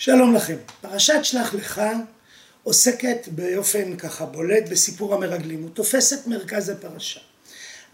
שלום 0.00 0.34
לכם. 0.34 0.56
פרשת 0.80 1.18
שלח 1.22 1.54
לך 1.54 1.82
עוסקת 2.62 3.28
באופן 3.28 3.96
ככה 3.96 4.24
בולט 4.26 4.68
בסיפור 4.68 5.14
המרגלים. 5.14 5.62
הוא 5.62 5.70
תופס 5.70 6.12
את 6.12 6.26
מרכז 6.26 6.68
הפרשה. 6.68 7.20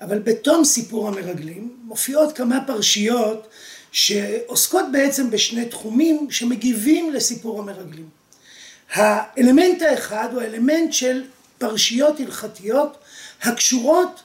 אבל 0.00 0.18
בתום 0.18 0.64
סיפור 0.64 1.08
המרגלים 1.08 1.76
מופיעות 1.84 2.36
כמה 2.36 2.58
פרשיות 2.66 3.48
שעוסקות 3.92 4.84
בעצם 4.92 5.30
בשני 5.30 5.64
תחומים 5.64 6.30
שמגיבים 6.30 7.12
לסיפור 7.12 7.58
המרגלים. 7.60 8.08
האלמנט 8.92 9.82
האחד 9.82 10.28
הוא 10.32 10.42
האלמנט 10.42 10.92
של 10.92 11.24
פרשיות 11.58 12.20
הלכתיות 12.20 12.98
הקשורות 13.42 14.22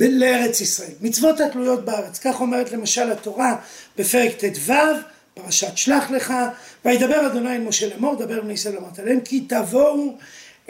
לארץ 0.00 0.60
ישראל. 0.60 0.94
מצוות 1.00 1.40
התלויות 1.40 1.84
בארץ. 1.84 2.18
כך 2.18 2.40
אומרת 2.40 2.72
למשל 2.72 3.10
התורה 3.12 3.56
בפרק 3.98 4.32
ט"ו 4.44 4.72
פרשת 5.42 5.76
שלח 5.76 6.10
לך, 6.10 6.34
וידבר 6.84 7.26
אדוני 7.26 7.56
אל 7.56 7.60
משה 7.60 7.88
לאמור, 7.88 8.14
דבר 8.14 8.40
בני 8.40 8.52
ישראל 8.52 8.76
אמרת 8.76 8.98
להם, 8.98 9.20
כי 9.20 9.40
תבואו 9.40 10.16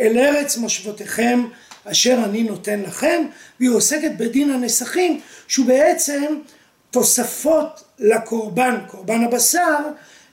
אל 0.01 0.19
ארץ 0.19 0.57
מושבותיכם 0.57 1.45
אשר 1.85 2.19
אני 2.25 2.43
נותן 2.43 2.81
לכם, 2.81 3.27
והיא 3.61 3.71
עוסקת 3.71 4.11
בדין 4.17 4.51
הנסכים, 4.51 5.21
שהוא 5.49 5.67
בעצם 5.67 6.39
תוספות 6.91 7.85
לקורבן, 7.99 8.77
קורבן 8.87 9.25
הבשר, 9.25 9.79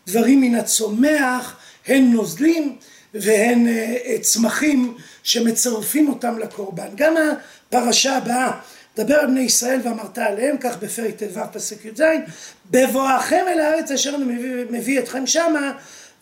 דברים 0.07 0.41
מן 0.41 0.55
הצומח, 0.55 1.57
הן 1.87 2.11
נוזלים 2.11 2.75
והן 3.13 3.67
אה, 3.67 4.17
צמחים 4.21 4.97
שמצרפים 5.23 6.09
אותם 6.09 6.39
לקורבן. 6.39 6.87
גם 6.95 7.13
הפרשה 7.17 8.17
הבאה 8.17 8.51
דבר 8.95 9.15
על 9.15 9.27
בני 9.27 9.39
ישראל 9.39 9.79
ואמרת 9.83 10.17
עליהם, 10.17 10.57
כך 10.57 10.77
בפרק 10.77 11.15
ט"ו 11.15 11.39
פסק 11.53 11.85
י"ז, 11.85 12.01
בבואכם 12.71 13.45
אל 13.47 13.59
הארץ 13.59 13.91
אשר 13.91 14.15
אני 14.15 14.25
מביא, 14.25 14.65
מביא 14.69 14.99
אתכם 14.99 15.27
שמה, 15.27 15.71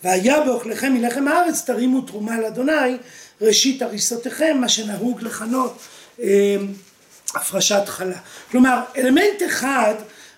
והיה 0.04 0.42
באוכליכם 0.42 0.94
מלחם 0.94 1.28
הארץ 1.28 1.62
תרימו 1.62 2.02
תרומה 2.02 2.40
לאדוני, 2.40 2.98
ראשית 3.42 3.82
הריסותיכם, 3.82 4.58
מה 4.62 4.70
שנהוג 4.70 5.22
לכנות 5.22 5.80
אה, 6.22 6.56
הפרשת 7.36 7.84
חלה. 7.86 8.18
כלומר, 8.52 8.82
אלמנט 8.98 9.44
אחד 9.46 9.94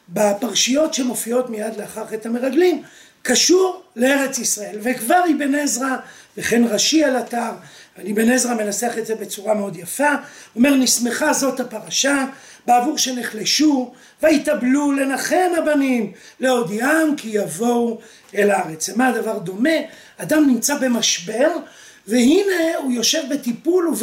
בפרשיות 0.10 0.94
שמופיעות 0.94 1.50
מיד 1.50 1.78
לאחר 1.78 2.08
חטא 2.08 2.28
המרגלים, 2.28 2.84
קשור 3.22 3.84
לארץ 3.96 4.40
ישראל, 4.40 4.78
וכבר 4.82 5.22
אבן 5.36 5.56
עזרא 5.56 5.96
וכן 6.38 6.64
רש"י 6.64 7.04
על 7.04 7.20
אתר 7.20 7.52
אני 7.98 8.14
בן 8.14 8.32
עזרא 8.32 8.54
מנסח 8.54 8.94
את 8.98 9.06
זה 9.06 9.16
בצורה 9.16 9.54
מאוד 9.54 9.76
יפה, 9.76 10.10
אומר 10.56 10.76
נסמכה 10.76 11.34
זאת 11.34 11.60
הפרשה 11.60 12.26
בעבור 12.66 12.98
שנחלשו 12.98 13.94
ויתאבלו 14.24 14.92
לנחם 14.92 15.52
הבנים 15.58 16.12
להודיעם 16.40 17.16
כי 17.18 17.30
יבואו 17.32 18.00
אל 18.36 18.52
הארץ. 18.52 18.90
למה 18.90 19.08
הדבר 19.08 19.38
דומה? 19.38 19.70
אדם 20.18 20.48
נמצא 20.48 20.78
במשבר 20.78 21.50
והנה 22.08 22.78
הוא 22.78 22.92
יושב 22.92 23.22
בטיפול 23.30 23.94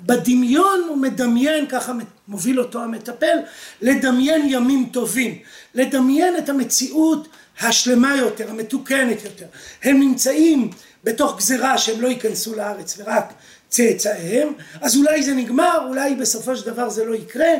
ובדמיון 0.00 0.80
הוא 0.88 0.96
מדמיין, 0.96 1.66
ככה 1.66 1.92
מוביל 2.28 2.60
אותו 2.60 2.82
המטפל, 2.82 3.38
לדמיין 3.82 4.42
ימים 4.48 4.88
טובים, 4.92 5.38
לדמיין 5.74 6.36
את 6.36 6.48
המציאות 6.48 7.28
השלמה 7.60 8.16
יותר, 8.16 8.50
המתוקנת 8.50 9.24
יותר. 9.24 9.46
הם 9.82 10.00
נמצאים 10.00 10.70
בתוך 11.04 11.36
גזירה 11.36 11.78
שהם 11.78 12.00
לא 12.00 12.08
ייכנסו 12.08 12.54
לארץ 12.54 12.94
ורק 12.98 13.32
צאצאיהם, 13.68 14.52
אז 14.80 14.96
אולי 14.96 15.22
זה 15.22 15.34
נגמר, 15.34 15.78
אולי 15.88 16.14
בסופו 16.14 16.56
של 16.56 16.66
דבר 16.66 16.88
זה 16.88 17.04
לא 17.04 17.14
יקרה. 17.14 17.50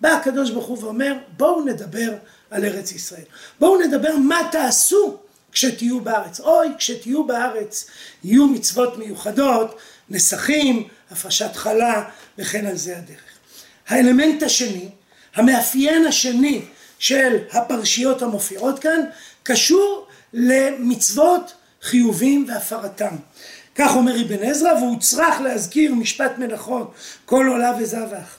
בא 0.00 0.08
הקדוש 0.08 0.50
ברוך 0.50 0.66
הוא 0.66 0.78
ואומר, 0.80 1.14
בואו 1.36 1.64
נדבר 1.64 2.14
על 2.50 2.64
ארץ 2.64 2.92
ישראל. 2.92 3.24
בואו 3.60 3.80
נדבר 3.80 4.16
מה 4.16 4.48
תעשו 4.52 5.18
כשתהיו 5.52 6.00
בארץ. 6.00 6.40
אוי, 6.40 6.68
כשתהיו 6.78 7.24
בארץ 7.24 7.86
יהיו 8.24 8.46
מצוות 8.46 8.98
מיוחדות, 8.98 9.78
נסכים, 10.10 10.88
הפרשת 11.10 11.56
חלה 11.56 12.04
וכן 12.38 12.66
על 12.66 12.76
זה 12.76 12.98
הדרך. 12.98 13.20
האלמנט 13.88 14.42
השני, 14.42 14.88
המאפיין 15.34 16.06
השני 16.06 16.62
של 16.98 17.36
הפרשיות 17.52 18.22
המופיעות 18.22 18.78
כאן, 18.78 19.00
קשור 19.42 20.06
למצוות 20.32 21.52
חיובים 21.82 22.46
והפרתם. 22.48 23.16
כך 23.74 23.96
אומר 23.96 24.22
אבן 24.22 24.42
עזרא 24.42 24.72
והוא 24.72 25.00
צריך 25.00 25.40
להזכיר 25.40 25.94
משפט 25.94 26.38
מנחות 26.38 26.94
כל 27.24 27.46
עולה 27.46 27.72
וזבח. 27.80 28.38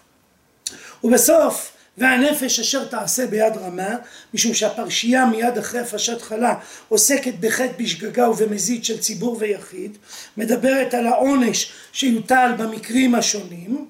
ובסוף 1.03 1.71
והנפש 1.97 2.59
אשר 2.59 2.85
תעשה 2.85 3.27
ביד 3.27 3.57
רמה 3.57 3.95
משום 4.33 4.53
שהפרשייה 4.53 5.25
מיד 5.25 5.57
אחרי 5.57 5.79
הפרשת 5.79 6.21
חלה 6.21 6.55
עוסקת 6.89 7.33
בחטא 7.39 7.73
בשגגה 7.77 8.29
ובמזיד 8.29 8.85
של 8.85 8.99
ציבור 8.99 9.37
ויחיד 9.39 9.97
מדברת 10.37 10.93
על 10.93 11.07
העונש 11.07 11.71
שיוטל 11.93 12.51
במקרים 12.57 13.15
השונים 13.15 13.85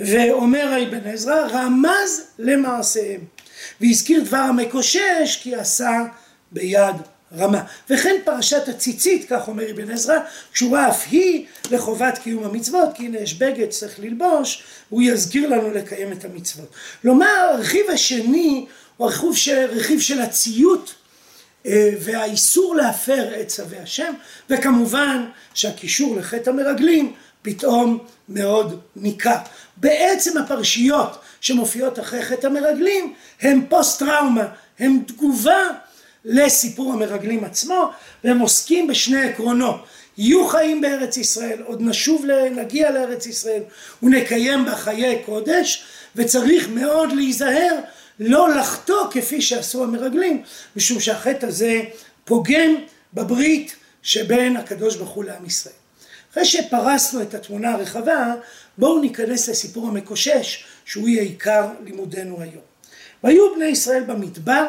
ואומר 0.00 0.82
אבן 0.82 1.10
עזרא 1.10 1.46
רמז 1.50 2.22
למעשיהם 2.38 3.20
והזכיר 3.80 4.24
דבר 4.24 4.36
המקושש 4.36 5.40
כי 5.42 5.54
עשה 5.54 6.04
ביד 6.52 6.96
רמה. 7.38 7.62
וכן 7.90 8.16
פרשת 8.24 8.68
הציצית, 8.68 9.26
כך 9.28 9.48
אומר 9.48 9.70
אבן 9.70 9.90
עזרא, 9.90 10.18
קשורה 10.52 10.88
אף 10.88 11.06
היא 11.10 11.46
לחובת 11.70 12.18
קיום 12.18 12.44
המצוות, 12.44 12.88
כי 12.94 13.06
הנה 13.06 13.18
יש 13.18 13.34
בגד 13.34 13.68
צריך 13.68 14.00
ללבוש, 14.00 14.62
הוא 14.88 15.02
יזכיר 15.02 15.48
לנו 15.48 15.70
לקיים 15.70 16.12
את 16.12 16.24
המצוות. 16.24 16.68
כלומר, 17.02 17.50
הרכיב 17.54 17.90
השני 17.92 18.66
הוא 18.96 19.06
הרכיב 19.06 19.34
של, 19.34 19.66
רכיב 19.70 20.00
של 20.00 20.20
הציות 20.20 20.94
אה, 21.66 21.90
והאיסור 22.00 22.76
להפר 22.76 23.40
את 23.40 23.48
צווי 23.48 23.78
השם, 23.78 24.12
וכמובן 24.50 25.24
שהקישור 25.54 26.16
לחטא 26.16 26.50
המרגלים 26.50 27.12
פתאום 27.42 27.98
מאוד 28.28 28.80
ניכר. 28.96 29.36
בעצם 29.76 30.38
הפרשיות 30.38 31.18
שמופיעות 31.40 31.98
אחרי 31.98 32.22
חטא 32.22 32.46
המרגלים 32.46 33.14
הם 33.40 33.66
פוסט 33.68 33.98
טראומה, 33.98 34.46
הם 34.78 35.02
תגובה 35.06 35.70
לסיפור 36.26 36.92
המרגלים 36.92 37.44
עצמו, 37.44 37.90
והם 38.24 38.38
עוסקים 38.38 38.86
בשני 38.86 39.28
עקרונות. 39.28 39.84
יהיו 40.18 40.48
חיים 40.48 40.80
בארץ 40.80 41.16
ישראל, 41.16 41.62
עוד 41.62 41.82
נשוב 41.82 42.24
להגיע 42.26 42.90
לארץ 42.90 43.26
ישראל 43.26 43.62
ונקיים 44.02 44.64
בה 44.64 44.76
חיי 44.76 45.22
קודש, 45.26 45.84
וצריך 46.16 46.68
מאוד 46.68 47.12
להיזהר 47.12 47.80
לא 48.20 48.48
לחטוא 48.54 49.10
כפי 49.10 49.42
שעשו 49.42 49.84
המרגלים, 49.84 50.42
משום 50.76 51.00
שהחטא 51.00 51.46
הזה 51.46 51.80
פוגם 52.24 52.74
בברית 53.14 53.76
שבין 54.02 54.56
הקדוש 54.56 54.96
ברוך 54.96 55.10
הוא 55.10 55.24
לעם 55.24 55.46
ישראל. 55.46 55.74
אחרי 56.32 56.44
שפרסנו 56.44 57.22
את 57.22 57.34
התמונה 57.34 57.72
הרחבה, 57.72 58.34
בואו 58.78 59.00
ניכנס 59.00 59.48
לסיפור 59.48 59.88
המקושש, 59.88 60.64
שהוא 60.84 61.08
יהיה 61.08 61.22
עיקר 61.22 61.66
לימודנו 61.84 62.40
היום. 62.40 62.62
והיו 63.24 63.54
בני 63.54 63.64
ישראל 63.64 64.02
במדבר, 64.02 64.66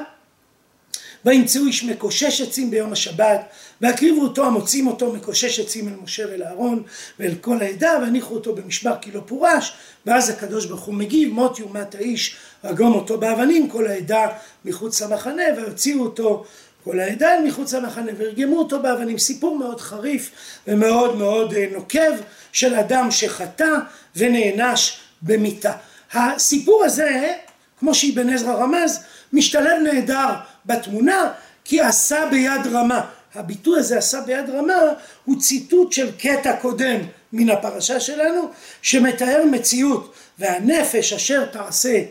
וימצאו 1.25 1.65
איש 1.65 1.83
מקושש 1.83 2.41
עצים 2.41 2.71
ביום 2.71 2.91
השבת, 2.91 3.41
והקריבו 3.81 4.21
אותו 4.21 4.45
המוצאים 4.45 4.87
אותו 4.87 5.13
מקושש 5.13 5.59
עצים 5.59 5.87
אל 5.87 5.93
משה 6.03 6.23
ואל 6.31 6.43
אהרון 6.43 6.83
ואל 7.19 7.35
כל 7.41 7.61
העדה, 7.61 7.97
והניחו 8.01 8.33
אותו 8.33 8.55
במשבר 8.55 8.95
כי 9.01 9.11
לא 9.11 9.21
פורש, 9.25 9.73
ואז 10.05 10.29
הקדוש 10.29 10.65
ברוך 10.65 10.83
הוא 10.83 10.95
מגיב, 10.95 11.33
מות 11.33 11.59
יומת 11.59 11.95
האיש, 11.95 12.35
רגום 12.63 12.93
אותו 12.93 13.17
באבנים, 13.17 13.69
כל 13.69 13.87
העדה 13.87 14.27
מחוץ 14.65 15.01
למחנה, 15.01 15.43
והוציאו 15.57 16.03
אותו 16.03 16.45
כל 16.83 16.99
העדה 16.99 17.35
אל 17.35 17.43
מחוץ 17.47 17.73
למחנה, 17.73 18.11
והרגמו 18.17 18.59
אותו 18.59 18.81
באבנים. 18.81 19.17
סיפור 19.17 19.57
מאוד 19.57 19.81
חריף 19.81 20.31
ומאוד 20.67 21.17
מאוד 21.17 21.53
אה, 21.53 21.65
נוקב 21.71 22.11
של 22.51 22.75
אדם 22.75 23.11
שחטא 23.11 23.73
ונענש 24.15 24.99
במיתה. 25.21 25.71
הסיפור 26.13 26.83
הזה, 26.85 27.33
כמו 27.79 27.93
שאבן 27.93 28.29
עזרא 28.29 28.53
רמז, 28.53 29.03
משתלב 29.33 29.81
נהדר 29.83 30.33
בתמונה 30.65 31.31
כי 31.63 31.81
עשה 31.81 32.27
ביד 32.31 32.67
רמה. 32.71 33.01
הביטוי 33.35 33.79
הזה 33.79 33.97
עשה 33.97 34.21
ביד 34.21 34.49
רמה 34.49 34.79
הוא 35.25 35.41
ציטוט 35.41 35.91
של 35.91 36.11
קטע 36.17 36.55
קודם 36.61 36.99
מן 37.33 37.49
הפרשה 37.49 37.99
שלנו 37.99 38.49
שמתאר 38.81 39.43
מציאות 39.51 40.13
והנפש 40.39 41.13
אשר 41.13 41.45
תעשה 41.45 42.03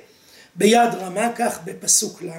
ביד 0.55 0.95
רמה 0.95 1.33
כך 1.37 1.59
בפסוק 1.65 2.23
ל' 2.23 2.31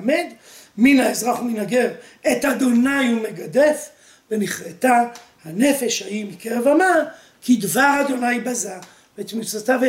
מן 0.78 1.00
האזרח 1.00 1.40
ומן 1.40 1.60
הגר 1.60 1.92
את 2.32 2.46
אדוני 2.46 3.08
הוא 3.08 3.22
מגדף 3.22 3.90
ונכרתה 4.32 5.04
הנפש 5.46 6.02
ההיא 6.02 6.26
מקרב 6.26 6.68
עמה 6.68 6.96
כי 7.42 7.56
דבר 7.56 8.02
אדוני 8.02 8.40
בזה 8.40 8.74
ואת 9.18 9.34
מצוותיו 9.34 9.80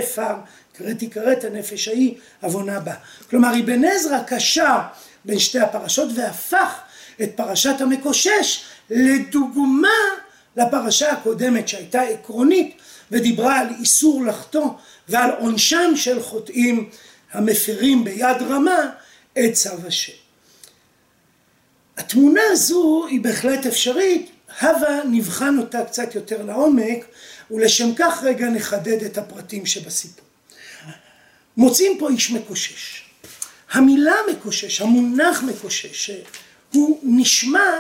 קראתי 0.73 1.11
כרת 1.11 1.45
הנפש 1.45 1.89
ההיא 1.89 2.15
עוונה 2.41 2.81
בה 2.81 2.95
כלומר 3.31 3.61
אבן 3.61 3.85
עזרא 3.85 4.23
קשר 4.27 4.79
בין 5.25 5.39
שתי 5.39 5.59
הפרשות 5.59 6.09
והפך 6.15 6.81
את 7.23 7.31
פרשת 7.37 7.81
המקושש 7.81 8.65
לדוגמה 8.91 9.89
לפרשה 10.57 11.13
הקודמת 11.13 11.69
שהייתה 11.69 12.03
עקרונית 12.03 12.77
ודיברה 13.11 13.59
על 13.59 13.69
איסור 13.81 14.25
לחטוא 14.25 14.69
ועל 15.09 15.31
עונשם 15.31 15.97
של 15.97 16.23
חוטאים 16.23 16.91
המפרים 17.33 18.05
ביד 18.05 18.43
רמה 18.49 18.91
את 19.39 19.53
צו 19.53 19.71
השם. 19.87 20.13
התמונה 21.97 22.41
הזו 22.51 23.07
היא 23.11 23.21
בהחלט 23.21 23.67
אפשרית 23.67 24.31
הווה 24.61 25.01
נבחן 25.11 25.59
אותה 25.59 25.85
קצת 25.85 26.15
יותר 26.15 26.43
לעומק 26.43 27.05
ולשם 27.51 27.95
כך 27.97 28.23
רגע 28.23 28.49
נחדד 28.49 29.03
את 29.03 29.19
הפרטים 29.19 29.67
שבסיפור. 29.67 30.25
מוצאים 31.57 31.97
פה 31.99 32.11
איש 32.11 32.31
מקושש. 32.31 33.03
המילה 33.73 34.15
מקושש, 34.31 34.81
המונח 34.81 35.43
מקושש, 35.43 36.11
הוא 36.73 37.01
נשמע 37.03 37.71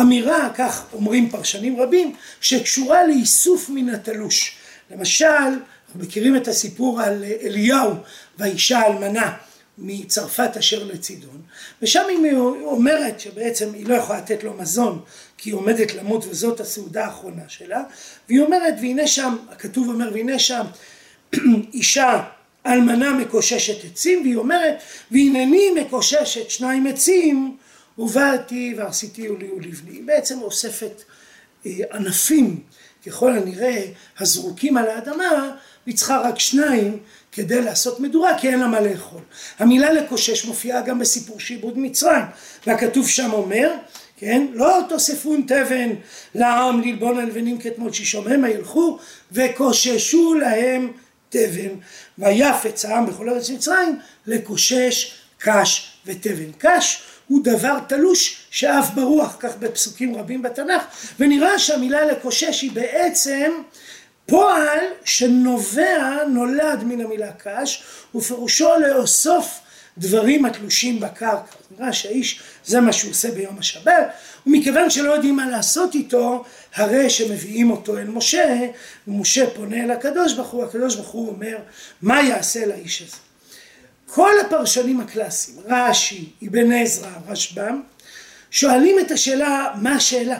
אמירה, 0.00 0.50
כך 0.54 0.84
אומרים 0.92 1.30
פרשנים 1.30 1.80
רבים, 1.80 2.14
שקשורה 2.40 3.06
לאיסוף 3.06 3.68
מן 3.68 3.88
התלוש. 3.88 4.56
למשל, 4.90 5.26
אנחנו 5.26 6.00
מכירים 6.00 6.36
את 6.36 6.48
הסיפור 6.48 7.00
על 7.02 7.24
אליהו 7.42 7.94
והאישה 8.38 8.78
האלמנה 8.78 9.36
מצרפת 9.78 10.56
אשר 10.58 10.84
לצידון, 10.84 11.42
ושם 11.82 12.02
היא 12.08 12.36
אומרת 12.64 13.20
שבעצם 13.20 13.74
היא 13.74 13.86
לא 13.86 13.94
יכולה 13.94 14.18
לתת 14.18 14.44
לו 14.44 14.54
מזון 14.54 15.02
כי 15.38 15.50
היא 15.50 15.54
עומדת 15.54 15.94
למות 15.94 16.24
וזאת 16.30 16.60
הסעודה 16.60 17.04
האחרונה 17.04 17.42
שלה, 17.48 17.82
והיא 18.28 18.40
אומרת 18.40 18.74
והנה 18.80 19.06
שם, 19.06 19.36
הכתוב 19.50 19.88
אומר 19.88 20.10
והנה 20.12 20.38
שם 20.38 20.64
אישה 21.74 22.22
אלמנה 22.66 23.12
מקוששת 23.12 23.84
עצים, 23.84 24.22
והיא 24.22 24.36
אומרת 24.36 24.76
והנני 25.10 25.70
מקוששת 25.70 26.50
שניים 26.50 26.86
עצים 26.86 27.56
ובאתי 27.98 28.74
ועשיתי 28.78 29.22
לי 29.22 29.50
ולבני. 29.50 29.90
היא 29.90 30.02
בעצם 30.04 30.42
אוספת 30.42 31.02
אה, 31.66 31.72
ענפים 31.92 32.60
ככל 33.06 33.32
הנראה 33.32 33.84
הזרוקים 34.18 34.76
על 34.76 34.88
האדמה 34.88 35.50
והיא 35.86 35.96
צריכה 35.96 36.20
רק 36.20 36.38
שניים 36.38 36.98
כדי 37.32 37.62
לעשות 37.62 38.00
מדורה 38.00 38.38
כי 38.38 38.48
אין 38.48 38.60
לה 38.60 38.66
מה 38.66 38.80
לאכול. 38.80 39.20
המילה 39.58 39.92
לקושש 39.92 40.44
מופיעה 40.44 40.80
גם 40.80 40.98
בסיפור 40.98 41.40
שעבוד 41.40 41.78
מצרים. 41.78 42.24
והכתוב 42.66 43.08
שם 43.08 43.32
אומר 43.32 43.70
כן 44.16 44.46
לא 44.52 44.80
תוספון 44.88 45.42
תבן 45.42 45.90
לעם 46.34 46.80
ללבון 46.80 47.18
הלבנים 47.18 47.58
כתמול 47.58 47.92
שישום 47.92 48.28
המה 48.28 48.50
ילכו 48.50 48.98
וקוששו 49.32 50.34
להם 50.34 50.92
תבן. 51.28 51.74
ויפץ 52.18 52.84
העם 52.84 53.06
בכל 53.06 53.28
ארץ 53.28 53.50
מצרים 53.50 53.98
לקושש 54.26 55.14
קש 55.38 55.92
ותבן. 56.06 56.52
קש 56.58 57.02
הוא 57.26 57.40
דבר 57.44 57.78
תלוש 57.88 58.46
שאף 58.50 58.90
ברוח 58.94 59.36
כך 59.40 59.56
בפסוקים 59.58 60.16
רבים 60.16 60.42
בתנ"ך 60.42 60.82
ונראה 61.18 61.58
שהמילה 61.58 62.04
לקושש 62.04 62.62
היא 62.62 62.72
בעצם 62.72 63.52
פועל 64.28 64.78
שנובע 65.04 66.24
נולד 66.28 66.84
מן 66.84 67.00
המילה 67.00 67.32
קש 67.32 67.82
ופירושו 68.14 68.68
לאסוף 68.80 69.60
דברים 69.98 70.44
התלושים 70.44 71.00
בקרקע. 71.00 71.56
נראה 71.70 71.92
שהאיש 71.92 72.40
זה 72.64 72.80
מה 72.80 72.92
שהוא 72.92 73.10
עושה 73.10 73.30
ביום 73.30 73.58
השבת 73.58 74.12
ומכיוון 74.46 74.90
שלא 74.90 75.10
יודעים 75.10 75.36
מה 75.36 75.50
לעשות 75.50 75.94
איתו 75.94 76.44
הרי 76.74 77.10
שמביאים 77.10 77.70
אותו 77.70 77.98
אל 77.98 78.04
משה 78.04 78.58
ומשה 79.08 79.50
פונה 79.50 79.84
אל 79.84 79.90
הקדוש 79.90 80.34
ברוך 80.34 80.48
הוא 80.48 80.64
הקדוש 80.64 80.96
ברוך 80.96 81.08
הוא 81.08 81.28
אומר 81.28 81.56
מה 82.02 82.22
יעשה 82.22 82.66
לאיש 82.66 83.02
הזה. 83.02 83.16
כל 84.06 84.32
הפרשנים 84.46 85.00
הקלאסיים 85.00 85.58
רש"י 85.66 86.32
אבן 86.48 86.72
עזרא 86.72 87.10
רשב"ם 87.28 87.80
שואלים 88.50 88.98
את 88.98 89.10
השאלה 89.10 89.74
מה 89.74 89.92
השאלה 89.92 90.38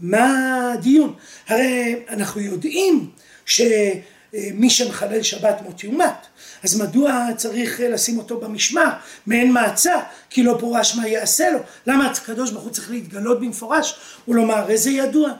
מה 0.00 0.72
הדיון 0.72 1.14
הרי 1.48 2.02
אנחנו 2.08 2.40
יודעים 2.40 3.10
שמי 3.50 4.70
שמחלל 4.70 5.22
שבת 5.22 5.60
מות 5.62 5.84
יומת. 5.84 6.26
אז 6.64 6.80
מדוע 6.80 7.26
צריך 7.36 7.80
לשים 7.80 8.18
אותו 8.18 8.40
במשמר 8.40 8.90
מעין 9.26 9.52
מעצר 9.52 9.98
כי 10.30 10.42
לא 10.42 10.56
פורש 10.60 10.96
מה 10.96 11.08
יעשה 11.08 11.50
לו. 11.50 11.58
למה 11.86 12.10
הקדוש 12.10 12.50
ברוך 12.50 12.64
הוא 12.64 12.72
צריך 12.72 12.90
להתגלות 12.90 13.40
במפורש? 13.40 13.94
ולומר 14.28 14.54
הרי 14.54 14.78
זה 14.78 14.90
ידוע? 14.90 15.30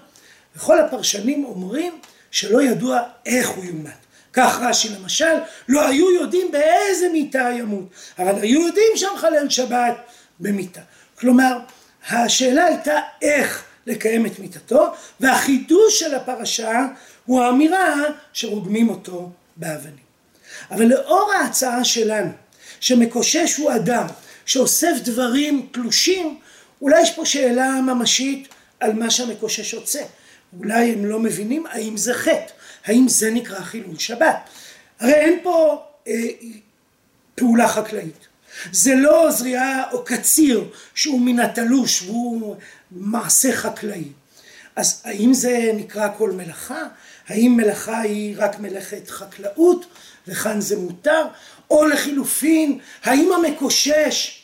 וכל 0.57 0.81
הפרשנים 0.81 1.45
אומרים 1.45 1.99
שלא 2.31 2.63
ידוע 2.63 3.01
איך 3.27 3.49
הוא 3.49 3.65
יומת. 3.65 4.01
כך 4.33 4.59
רש"י 4.63 4.89
למשל 4.89 5.35
לא 5.69 5.89
היו 5.89 6.11
יודעים 6.11 6.53
באיזה 6.53 7.09
מיטה 7.13 7.51
ימות 7.59 7.89
אבל 8.19 8.35
היו 8.43 8.67
יודעים 8.67 8.93
שהמחלל 8.97 9.49
שבת 9.49 9.97
במיטה 10.41 10.81
כלומר 11.19 11.59
השאלה 12.09 12.65
הייתה 12.65 13.01
איך 13.23 13.65
לקיים 13.87 14.27
את 14.27 14.39
מיתתו 14.39 14.93
והחידוש 15.21 16.01
של 16.01 16.15
הפרשה 16.15 16.87
הוא 17.31 17.43
האמירה 17.43 17.95
שרוגמים 18.33 18.89
אותו 18.89 19.31
באבנים. 19.57 20.05
אבל 20.71 20.85
לאור 20.85 21.33
ההצעה 21.33 21.85
שלנו 21.85 22.31
שמקושש 22.81 23.57
הוא 23.57 23.73
אדם 23.75 24.07
שאוסף 24.47 24.93
דברים 25.05 25.69
תלושים 25.73 26.39
אולי 26.83 27.03
יש 27.03 27.11
פה 27.11 27.27
שאלה 27.27 27.81
ממשית 27.81 28.49
על 28.81 28.93
מה 28.93 29.11
שהמקושש 29.11 29.75
עושה. 29.75 30.03
אולי 30.59 30.93
הם 30.93 31.05
לא 31.05 31.19
מבינים 31.19 31.67
האם 31.67 31.97
זה 31.97 32.15
חטא 32.15 32.53
האם 32.85 33.09
זה 33.09 33.31
נקרא 33.31 33.61
חילול 33.61 33.99
שבת. 33.99 34.37
הרי 35.01 35.15
אין 35.15 35.39
פה 35.43 35.83
אה, 36.09 36.15
פעולה 37.35 37.69
חקלאית. 37.69 38.27
זה 38.73 38.95
לא 38.95 39.31
זריעה 39.31 39.91
או 39.93 40.05
קציר 40.05 40.65
שהוא 40.95 41.21
מן 41.21 41.41
התלוש 41.41 42.03
והוא 42.03 42.57
מעשה 42.91 43.53
חקלאי. 43.53 44.05
אז 44.77 45.03
האם 45.05 45.35
זה 45.35 45.71
נקרא 45.75 46.09
כל 46.19 46.31
מלאכה 46.33 46.83
האם 47.31 47.57
מלאכה 47.57 48.01
היא 48.01 48.35
רק 48.39 48.59
מלאכת 48.59 49.11
חקלאות 49.11 49.87
וכאן 50.29 50.61
זה 50.61 50.77
מותר 50.77 51.27
או 51.71 51.85
לחילופין 51.85 52.79
האם 53.03 53.31
המקושש 53.33 54.43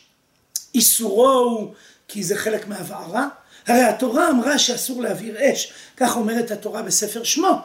איסורו 0.74 1.28
הוא 1.28 1.74
כי 2.08 2.22
זה 2.24 2.36
חלק 2.36 2.68
מהבערה? 2.68 3.28
הרי 3.66 3.82
התורה 3.82 4.30
אמרה 4.30 4.58
שאסור 4.58 5.02
להבעיר 5.02 5.36
אש. 5.40 5.72
כך 5.96 6.16
אומרת 6.16 6.50
התורה 6.50 6.82
בספר 6.82 7.24
שמות 7.24 7.58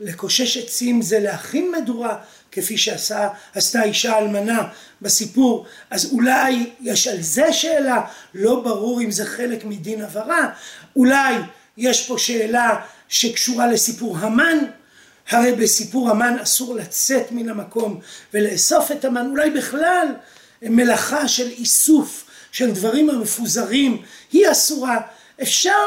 לקושש 0.00 0.56
עצים 0.56 1.02
זה 1.02 1.18
להכין 1.18 1.72
מדורה 1.72 2.18
כפי 2.52 2.78
שעשה, 2.78 3.28
עשתה 3.54 3.82
אישה 3.82 4.18
אלמנה 4.18 4.68
בסיפור. 5.02 5.66
אז 5.90 6.12
אולי 6.12 6.70
יש 6.80 7.06
על 7.06 7.20
זה 7.22 7.52
שאלה? 7.52 8.00
לא 8.34 8.60
ברור 8.60 9.00
אם 9.00 9.10
זה 9.10 9.26
חלק 9.26 9.64
מדין 9.64 10.02
עברה 10.02 10.48
אולי 10.96 11.34
יש 11.76 12.08
פה 12.08 12.18
שאלה 12.18 12.80
שקשורה 13.08 13.66
לסיפור 13.66 14.18
המן 14.18 14.58
הרי 15.28 15.52
בסיפור 15.52 16.10
המן 16.10 16.38
אסור 16.42 16.74
לצאת 16.74 17.32
מן 17.32 17.48
המקום 17.48 18.00
ולאסוף 18.34 18.92
את 18.92 19.04
המן 19.04 19.26
אולי 19.30 19.50
בכלל 19.50 20.06
מלאכה 20.62 21.28
של 21.28 21.48
איסוף 21.48 22.24
של 22.52 22.70
דברים 22.70 23.10
המפוזרים 23.10 24.02
היא 24.32 24.50
אסורה 24.52 25.00
אפשר 25.42 25.78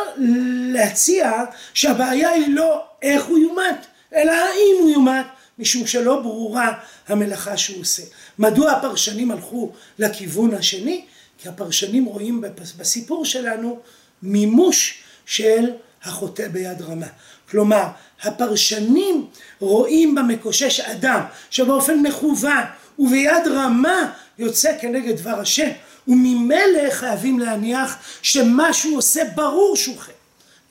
להציע 0.74 1.32
שהבעיה 1.74 2.30
היא 2.30 2.56
לא 2.56 2.84
איך 3.02 3.26
הוא 3.26 3.38
יומת 3.38 3.86
אלא 4.16 4.32
האם 4.32 4.76
הוא 4.80 4.90
יומת 4.90 5.26
משום 5.60 5.88
שלא 5.88 6.22
ברורה 6.22 6.74
המלאכה 7.08 7.58
שהוא 7.58 7.82
עושה. 7.82 8.04
מדוע 8.40 8.72
הפרשנים 8.72 9.32
הלכו 9.32 9.72
לכיוון 10.00 10.54
השני? 10.54 11.06
כי 11.38 11.50
הפרשנים 11.50 12.06
רואים 12.06 12.44
בסיפור 12.78 13.26
שלנו 13.26 13.80
מימוש 14.24 15.04
של 15.26 15.70
החוטא 16.04 16.48
ביד 16.48 16.82
רמה. 16.82 17.08
כלומר, 17.50 17.88
הפרשנים 18.24 19.28
רואים 19.60 20.16
במקושש 20.16 20.80
אדם 20.80 21.22
שבאופן 21.50 22.00
מכוון 22.00 22.64
וביד 23.00 23.48
רמה 23.48 24.12
יוצא 24.38 24.78
כנגד 24.82 25.18
דבר 25.18 25.40
השם 25.40 25.70
וממילא 26.08 26.90
חייבים 26.92 27.40
להניח 27.40 27.98
שמה 28.22 28.74
שהוא 28.74 28.98
עושה 28.98 29.22
ברור 29.36 29.76
שהוא 29.76 29.98
חטא. 29.98 30.12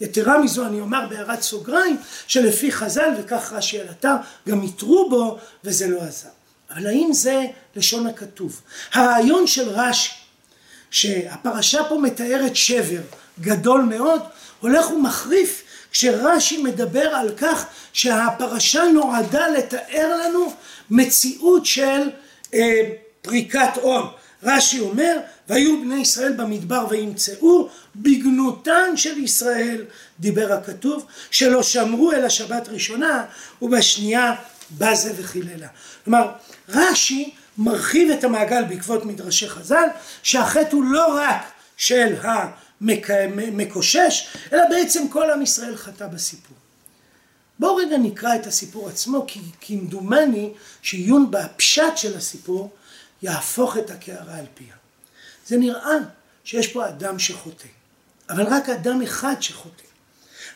יתרה 0.00 0.38
מזו 0.38 0.66
אני 0.66 0.80
אומר 0.80 1.06
בהערת 1.11 1.42
סוגריים 1.42 1.97
שלפי 2.26 2.73
חז"ל 2.73 3.11
וכך 3.20 3.52
רש"י 3.52 3.80
על 3.80 3.87
אתר 3.90 4.14
גם 4.49 4.62
יתרו 4.62 5.11
בו 5.11 5.38
וזה 5.64 5.87
לא 5.87 6.02
עזר. 6.02 6.28
אבל 6.70 6.87
האם 6.87 7.11
זה 7.12 7.44
לשון 7.76 8.06
הכתוב? 8.06 8.61
הרעיון 8.92 9.47
של 9.47 9.68
רש"י 9.68 10.11
שהפרשה 10.90 11.85
פה 11.88 11.99
מתארת 11.99 12.56
שבר 12.56 13.00
גדול 13.40 13.80
מאוד 13.82 14.23
הולך 14.60 14.90
ומחריף 14.90 15.62
כשרש"י 15.92 16.62
מדבר 16.62 17.08
על 17.08 17.30
כך 17.36 17.66
שהפרשה 17.92 18.84
נועדה 18.84 19.48
לתאר 19.48 20.16
לנו 20.24 20.52
מציאות 20.90 21.66
של 21.66 22.10
אה, 22.54 22.80
פריקת 23.22 23.70
עול 23.80 24.02
רש"י 24.42 24.80
אומר 24.80 25.18
והיו 25.48 25.80
בני 25.80 26.00
ישראל 26.00 26.32
במדבר 26.32 26.86
וימצאו 26.90 27.68
בגנותן 27.96 28.96
של 28.96 29.18
ישראל 29.18 29.84
דיבר 30.20 30.52
הכתוב 30.52 31.06
שלא 31.30 31.62
שמרו 31.62 32.12
אל 32.12 32.24
השבת 32.24 32.68
ראשונה 32.68 33.24
ובשנייה 33.62 34.34
בזה 34.78 35.12
וחיללה. 35.16 35.68
כלומר 36.04 36.28
רש"י 36.68 37.30
מרחיב 37.58 38.10
את 38.10 38.24
המעגל 38.24 38.64
בעקבות 38.64 39.04
מדרשי 39.04 39.48
חז"ל 39.48 39.88
שהחטא 40.22 40.76
הוא 40.76 40.84
לא 40.84 41.14
רק 41.14 41.42
של 41.76 42.14
המקושש 42.80 44.28
אלא 44.52 44.62
בעצם 44.70 45.08
כל 45.08 45.30
עם 45.30 45.42
ישראל 45.42 45.76
חטא 45.76 46.06
בסיפור. 46.06 46.56
בואו 47.58 47.76
רגע 47.76 47.99
נקרא 47.99 48.37
את 48.37 48.47
הסיפור 48.47 48.88
עצמו 48.88 49.25
כי 49.26 49.40
כמדומני 49.61 50.52
שעיון 50.82 51.30
בפשט 51.30 51.97
של 51.97 52.16
הסיפור 52.16 52.70
יהפוך 53.23 53.78
את 53.78 53.90
הקערה 53.90 54.37
על 54.37 54.47
פיה. 54.54 54.75
זה 55.47 55.56
נראה 55.56 55.97
שיש 56.44 56.68
פה 56.68 56.88
אדם 56.88 57.18
שחוטא, 57.18 57.68
אבל 58.30 58.42
רק 58.47 58.68
אדם 58.68 59.02
אחד 59.02 59.35
שחוטא. 59.40 59.82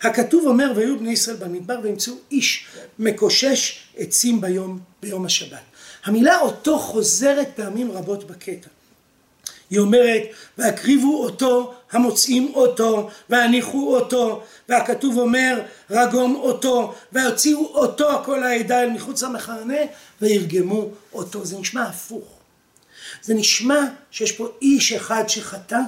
הכתוב 0.03 0.47
אומר 0.47 0.73
והיו 0.77 0.99
בני 0.99 1.13
ישראל 1.13 1.37
במדבר 1.37 1.77
וימצאו 1.83 2.15
איש 2.31 2.67
מקושש 2.99 3.83
עצים 3.97 4.41
ביום, 4.41 4.81
ביום 5.03 5.27
השבת. 5.27 5.63
המילה 6.05 6.41
אותו 6.41 6.79
חוזרת 6.79 7.49
פעמים 7.57 7.91
רבות 7.91 8.27
בקטע. 8.27 8.69
היא 9.73 9.81
אומרת 9.81 10.23
והקריבו 10.59 11.25
אותו 11.25 11.75
המוצאים 11.93 12.53
אותו 12.55 13.11
והניחו 13.31 13.97
אותו 13.97 14.43
והכתוב 14.69 15.19
אומר 15.19 15.61
רגום 15.91 16.35
אותו 16.35 16.95
והוציאו 17.13 17.67
אותו 17.67 18.23
כל 18.25 18.43
העדה 18.43 18.83
אל 18.83 18.91
מחוץ 18.91 19.23
למחנה 19.23 19.79
וירגמו 20.21 20.89
אותו 21.13 21.45
זה 21.45 21.59
נשמע 21.59 21.83
הפוך. 21.83 22.25
זה 23.23 23.35
נשמע 23.35 23.81
שיש 24.11 24.33
פה 24.33 24.49
איש 24.63 24.93
אחד 24.93 25.25
שחטא 25.29 25.81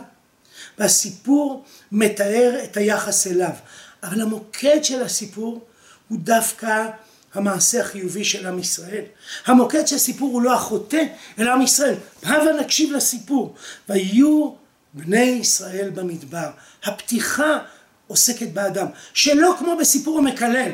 והסיפור 0.79 1.65
מתאר 1.93 2.61
את 2.65 2.77
היחס 2.77 3.27
אליו. 3.27 3.55
אבל 4.03 4.21
המוקד 4.21 4.85
של 4.85 5.03
הסיפור 5.03 5.67
הוא 6.09 6.19
דווקא 6.23 6.87
המעשה 7.35 7.81
החיובי 7.81 8.25
של 8.25 8.47
עם 8.47 8.59
ישראל. 8.59 9.05
המוקד 9.47 9.87
של 9.87 9.97
הסיפור 9.97 10.33
הוא 10.33 10.43
לא 10.43 10.55
החוטא, 10.55 11.03
אלא 11.39 11.51
עם 11.51 11.63
ישראל. 11.63 11.95
הבה 12.23 12.53
נקשיב 12.61 12.93
לסיפור. 12.93 13.55
ויהיו 13.89 14.51
בני 14.95 15.39
ישראל 15.41 15.91
במדבר. 15.91 16.51
הפתיחה 16.85 17.59
עוסקת 18.07 18.49
באדם, 18.49 18.87
שלא 19.15 19.55
כמו 19.59 19.77
בסיפור 19.77 20.19
המקלל, 20.19 20.71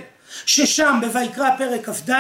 ששם 0.47 1.01
בויקרא 1.13 1.57
פרק 1.59 1.89
כ"ד 1.89 2.11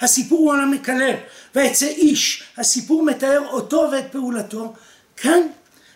הסיפור 0.00 0.38
הוא 0.38 0.54
על 0.54 0.60
המקלל, 0.60 1.14
ויצא 1.54 1.86
איש, 1.86 2.42
הסיפור 2.56 3.02
מתאר 3.02 3.42
אותו 3.48 3.88
ואת 3.92 4.12
פעולתו, 4.12 4.74
כאן 5.16 5.40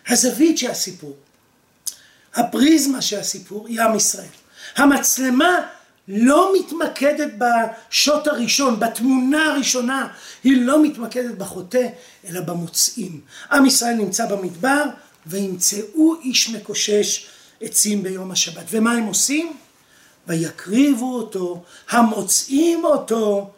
הזווית 0.07 0.57
של 0.57 0.71
הסיפור, 0.71 1.15
הפריזמה 2.33 3.01
של 3.01 3.19
הסיפור 3.19 3.67
היא 3.67 3.81
עם 3.81 3.95
ישראל. 3.95 4.25
המצלמה 4.75 5.67
לא 6.07 6.53
מתמקדת 6.59 7.31
בשוט 7.37 8.27
הראשון, 8.27 8.79
בתמונה 8.79 9.45
הראשונה, 9.45 10.07
היא 10.43 10.61
לא 10.61 10.83
מתמקדת 10.83 11.35
בחוטא, 11.35 11.87
אלא 12.25 12.41
במוצאים. 12.41 13.21
עם 13.51 13.65
ישראל 13.65 13.93
נמצא 13.93 14.25
במדבר, 14.25 14.83
וימצאו 15.25 16.15
איש 16.21 16.49
מקושש 16.49 17.27
עצים 17.61 18.03
ביום 18.03 18.31
השבת. 18.31 18.63
ומה 18.71 18.91
הם 18.91 19.03
עושים? 19.03 19.53
ויקריבו 20.27 21.15
אותו, 21.15 21.63
המוצאים 21.89 22.85
אותו, 22.85 23.51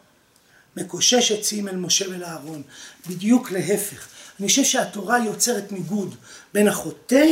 מקושש 0.76 1.32
עצים 1.32 1.68
אל 1.68 1.76
משה 1.76 2.10
ואל 2.10 2.24
אהרון. 2.24 2.62
בדיוק 3.08 3.50
להפך. 3.50 4.08
אני 4.40 4.48
חושב 4.48 4.64
שהתורה 4.64 5.24
יוצרת 5.24 5.72
ניגוד 5.72 6.14
בין 6.54 6.68
החוטא 6.68 7.24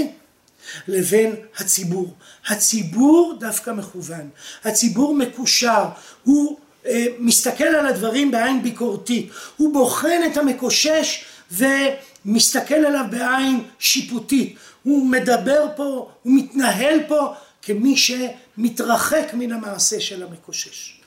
לבין 0.89 1.37
הציבור. 1.57 2.15
הציבור 2.47 3.35
דווקא 3.41 3.71
מכוון, 3.71 4.29
הציבור 4.65 5.15
מקושר, 5.15 5.85
הוא 6.25 6.59
אה, 6.87 7.07
מסתכל 7.19 7.65
על 7.65 7.87
הדברים 7.87 8.31
בעין 8.31 8.63
ביקורתית, 8.63 9.31
הוא 9.57 9.73
בוחן 9.73 10.21
את 10.33 10.37
המקושש 10.37 11.25
ומסתכל 11.53 12.75
עליו 12.75 13.05
בעין 13.11 13.65
שיפוטית, 13.79 14.57
הוא 14.83 15.07
מדבר 15.07 15.67
פה, 15.77 16.11
הוא 16.23 16.33
מתנהל 16.37 17.01
פה 17.09 17.35
כמי 17.63 17.97
שמתרחק 17.97 19.31
מן 19.35 19.53
המעשה 19.53 20.01
של 20.01 20.23
המקושש. 20.23 21.01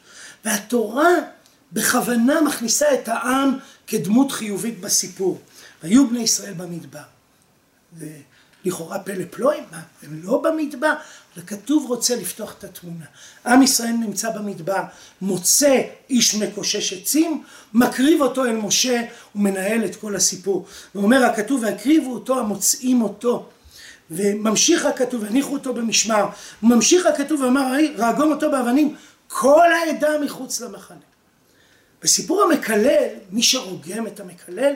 והתורה 0.46 1.10
בכוונה 1.72 2.42
מכניסה 2.42 2.94
את 2.94 3.08
העם 3.08 3.58
כדמות 3.88 4.32
חיובית 4.32 4.80
בסיפור. 4.80 5.40
היו 5.84 6.10
בני 6.10 6.20
ישראל 6.20 6.54
במדבר. 6.54 7.00
לכאורה 8.66 9.00
פלא 9.00 9.24
פלואים, 9.30 9.64
מה, 9.72 9.82
הם 10.04 10.20
לא 10.24 10.42
במדבר, 10.44 10.94
הכתוב 11.38 11.86
רוצה 11.90 12.16
לפתוח 12.16 12.56
את 12.60 12.64
התמונה. 12.64 13.06
עם 13.46 13.62
ישראל 13.62 13.92
נמצא 13.92 14.30
במדבר, 14.30 14.84
מוצא 15.22 15.82
איש 16.10 16.36
מקושש 16.36 16.94
עצים, 16.94 17.44
מקריב 17.74 18.22
אותו 18.22 18.46
אל 18.46 18.56
משה 18.56 19.02
ומנהל 19.36 19.86
את 19.86 19.96
כל 19.96 20.16
הסיפור. 20.16 20.66
ואומר 20.96 21.26
הכתוב, 21.26 21.64
והקריבו 21.64 22.14
אותו 22.14 22.40
המוצאים 22.40 23.02
אותו. 23.02 23.50
וממשיך 24.12 24.86
הכתוב, 24.86 25.24
הניחו 25.24 25.54
אותו 25.54 25.74
במשמר. 25.74 26.26
ממשיך 26.64 27.06
הכתוב 27.06 27.42
ואמר, 27.42 27.74
רגום 27.98 28.32
אותו 28.32 28.52
באבנים, 28.52 28.96
כל 29.28 29.68
העדה 29.72 30.10
מחוץ 30.24 30.62
למחנה. 30.62 30.98
בסיפור 32.04 32.44
המקלל, 32.44 33.08
מי 33.32 33.44
שרוגם 33.44 34.08
את 34.08 34.20
המקלל 34.20 34.74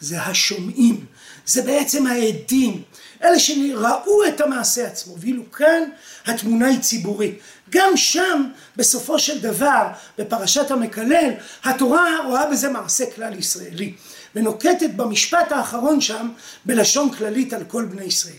זה 0.00 0.22
השומעים, 0.22 1.04
זה 1.46 1.62
בעצם 1.62 2.06
העדים, 2.06 2.82
אלה 3.24 3.38
שראו 3.38 4.24
את 4.28 4.40
המעשה 4.40 4.86
עצמו, 4.86 5.14
ואילו 5.18 5.50
כאן 5.52 5.82
התמונה 6.26 6.66
היא 6.66 6.80
ציבורית. 6.80 7.38
גם 7.70 7.96
שם, 7.96 8.44
בסופו 8.76 9.18
של 9.18 9.40
דבר, 9.40 9.86
בפרשת 10.18 10.70
המקלל, 10.70 11.30
התורה 11.64 12.26
רואה 12.26 12.50
בזה 12.50 12.68
מעשה 12.68 13.04
כלל 13.14 13.38
ישראלי, 13.38 13.94
ונוקטת 14.34 14.90
במשפט 14.96 15.52
האחרון 15.52 16.00
שם 16.00 16.28
בלשון 16.64 17.10
כללית 17.10 17.52
על 17.52 17.64
כל 17.64 17.84
בני 17.84 18.04
ישראל. 18.04 18.36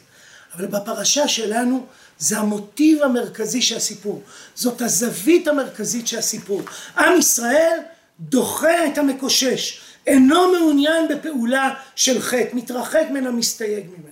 אבל 0.55 0.65
בפרשה 0.65 1.27
שלנו 1.27 1.85
זה 2.19 2.37
המוטיב 2.37 3.03
המרכזי 3.03 3.61
של 3.61 3.77
הסיפור, 3.77 4.21
זאת 4.55 4.81
הזווית 4.81 5.47
המרכזית 5.47 6.07
של 6.07 6.17
הסיפור. 6.17 6.61
עם 6.97 7.17
ישראל 7.19 7.79
דוחה 8.19 8.87
את 8.87 8.97
המקושש, 8.97 9.81
אינו 10.07 10.51
מעוניין 10.51 11.07
בפעולה 11.07 11.73
של 11.95 12.21
חטא, 12.21 12.49
מתרחק 12.53 13.05
ממנה, 13.09 13.31
מסתייג 13.31 13.85
ממנה. 13.87 14.11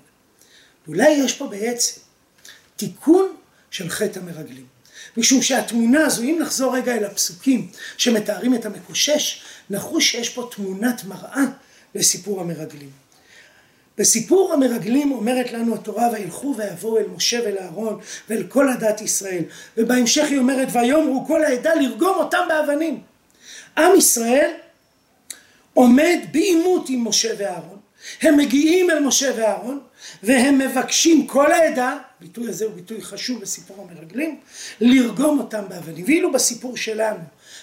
אולי 0.87 1.09
יש 1.09 1.33
פה 1.33 1.47
בעצם 1.47 2.01
תיקון 2.75 3.35
של 3.71 3.89
חטא 3.89 4.19
המרגלים. 4.19 4.65
משום 5.17 5.41
שהתמונה 5.41 6.05
הזו, 6.05 6.23
אם 6.23 6.37
נחזור 6.41 6.75
רגע 6.75 6.95
אל 6.95 7.05
הפסוקים 7.05 7.67
שמתארים 7.97 8.55
את 8.55 8.65
המקושש, 8.65 9.41
נחוש 9.69 10.11
שיש 10.11 10.29
פה 10.29 10.49
תמונת 10.51 11.03
מראה 11.03 11.45
לסיפור 11.95 12.41
המרגלים. 12.41 12.89
בסיפור 13.97 14.53
המרגלים 14.53 15.11
אומרת 15.11 15.53
לנו 15.53 15.75
התורה 15.75 16.09
וילכו 16.13 16.55
ויבואו 16.57 16.97
אל 16.97 17.07
משה 17.15 17.39
ואל 17.45 17.57
אהרון 17.57 17.99
ואל 18.29 18.43
כל 18.43 18.69
עדת 18.69 19.01
ישראל 19.01 19.43
ובהמשך 19.77 20.25
היא 20.29 20.37
אומרת 20.37 20.67
ויאמרו 20.71 21.25
כל 21.27 21.43
העדה 21.43 21.73
לרגום 21.75 22.15
אותם 22.17 22.45
באבנים. 22.49 23.01
עם 23.77 23.95
ישראל 23.97 24.51
עומד 25.73 26.19
בעימות 26.31 26.89
עם 26.89 27.07
משה 27.07 27.29
ואהרון 27.37 27.79
הם 28.21 28.37
מגיעים 28.37 28.89
אל 28.89 28.99
משה 28.99 29.31
ואהרון 29.37 29.79
והם 30.23 30.57
מבקשים 30.57 31.27
כל 31.27 31.51
העדה, 31.51 31.97
הביטוי 32.17 32.49
הזה 32.49 32.65
הוא 32.65 32.73
ביטוי 32.73 33.01
חשוב 33.01 33.41
בסיפור 33.41 33.87
המרגלים, 33.89 34.39
לרגום 34.81 35.39
אותם 35.39 35.63
באבנים. 35.69 36.05
ואילו 36.05 36.31
בסיפור 36.31 36.77
שלנו 36.77 37.19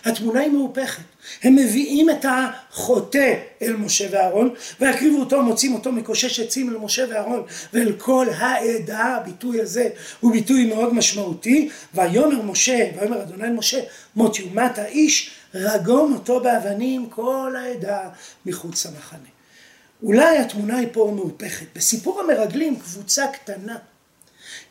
התמונה 0.07 0.41
היא 0.41 0.51
מהופכת. 0.51 1.03
הם 1.43 1.57
מביאים 1.57 2.11
את 2.11 2.25
החוטא 2.29 3.35
אל 3.63 3.77
משה 3.77 4.07
ואהרון 4.11 4.55
ויקריבו 4.81 5.21
אותו, 5.21 5.43
מוצאים 5.43 5.75
אותו 5.75 5.93
מקושש 5.93 6.41
עצים 6.41 6.71
אל 6.71 6.77
משה 6.77 7.05
ואהרון 7.11 7.43
ואל 7.73 7.93
כל 7.99 8.27
העדה, 8.37 9.05
הביטוי 9.05 9.61
הזה 9.61 9.89
הוא 10.21 10.33
ביטוי 10.33 10.67
מאוד 10.67 10.95
משמעותי. 10.95 11.69
ויאמר 11.95 12.43
משה, 12.43 12.91
ויאמר 13.01 13.23
אדוני 13.23 13.51
משה, 13.51 13.81
מות 14.17 14.39
יומת 14.39 14.79
האיש, 14.79 15.31
רגום 15.55 16.15
אותו 16.15 16.41
באבנים 16.41 17.07
כל 17.11 17.55
העדה 17.59 18.09
מחוץ 18.47 18.87
למחנה. 18.87 19.29
אולי 20.03 20.39
התמונה 20.39 20.77
היא 20.77 20.89
פה 20.93 21.13
מהופכת. 21.15 21.67
בסיפור 21.75 22.21
המרגלים 22.21 22.77
קבוצה 22.77 23.27
קטנה 23.27 23.77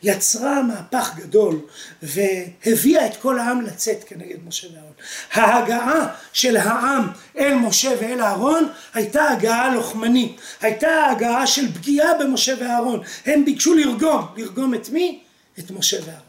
יצרה 0.02 0.62
מהפך 0.62 1.10
גדול 1.16 1.60
והביאה 2.02 3.06
את 3.06 3.16
כל 3.16 3.38
העם 3.38 3.60
לצאת 3.60 4.04
כנגד 4.06 4.36
משה 4.46 4.68
ואהרון. 4.74 4.92
ההגעה 5.32 6.08
של 6.32 6.56
העם 6.56 7.08
אל 7.38 7.54
משה 7.54 7.90
ואל 8.00 8.22
אהרון 8.22 8.68
הייתה 8.94 9.30
הגעה 9.30 9.74
לוחמנית, 9.74 10.40
הייתה 10.60 11.06
הגעה 11.10 11.46
של 11.46 11.72
פגיעה 11.72 12.18
במשה 12.18 12.54
ואהרון. 12.60 13.00
הם 13.26 13.44
ביקשו 13.44 13.74
לרגום, 13.74 14.26
לרגום 14.36 14.74
את 14.74 14.88
מי? 14.88 15.20
את 15.58 15.70
משה 15.70 15.96
ואהרון. 16.04 16.26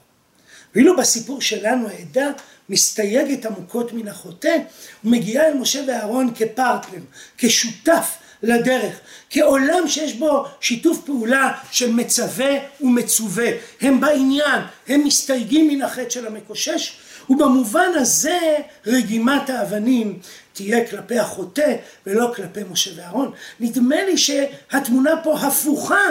ואילו 0.76 0.98
בסיפור 0.98 1.42
שלנו 1.42 1.88
העדה 1.90 2.28
מסתייגת 2.70 3.46
עמוקות 3.46 3.94
מן 3.94 4.08
החוטא 4.08 4.58
ומגיעה 5.04 5.48
אל 5.48 5.54
משה 5.54 5.82
ואהרון 5.88 6.34
כפרטנר, 6.36 7.02
כשותף 7.38 8.18
לדרך, 8.44 9.00
כעולם 9.30 9.88
שיש 9.88 10.14
בו 10.14 10.46
שיתוף 10.62 11.02
פעולה 11.06 11.52
מצווה 11.90 12.50
ומצווה, 12.82 13.48
הם 13.82 14.02
בעניין, 14.02 14.62
הם 14.88 15.04
מסתייגים 15.04 15.68
מן 15.68 15.82
החטא 15.82 16.10
של 16.10 16.28
המקושש, 16.28 16.98
ובמובן 17.30 17.90
הזה 17.96 18.58
רגימת 18.86 19.50
האבנים 19.50 20.20
תהיה 20.54 20.88
כלפי 20.88 21.20
החוטא 21.20 21.76
ולא 22.06 22.32
כלפי 22.36 22.60
משה 22.72 22.92
ואהרון. 22.96 23.32
נדמה 23.60 24.04
לי 24.04 24.18
שהתמונה 24.18 25.12
פה 25.24 25.40
הפוכה 25.40 26.06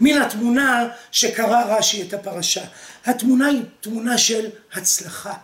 מן 0.00 0.22
התמונה 0.22 0.88
שקרא 1.12 1.64
רש"י 1.64 2.02
את 2.02 2.14
הפרשה. 2.14 2.64
התמונה 3.04 3.46
היא 3.46 3.62
תמונה 3.80 4.18
של 4.18 4.46
הצלחה, 4.72 5.34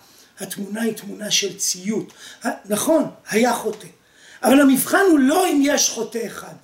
התמונה 0.41 0.83
היא 0.83 0.93
תמונה 0.93 1.31
של 1.31 1.59
ציות. 1.59 2.12
נכון, 2.64 3.11
היה 3.31 3.53
חוטא. 3.53 3.87
אבל 4.45 4.61
המבחן 4.61 5.03
הוא 5.11 5.19
לא 5.19 5.47
אם 5.47 5.61
יש 5.65 5.91
חוטא 5.91 6.27
אחד. 6.27 6.55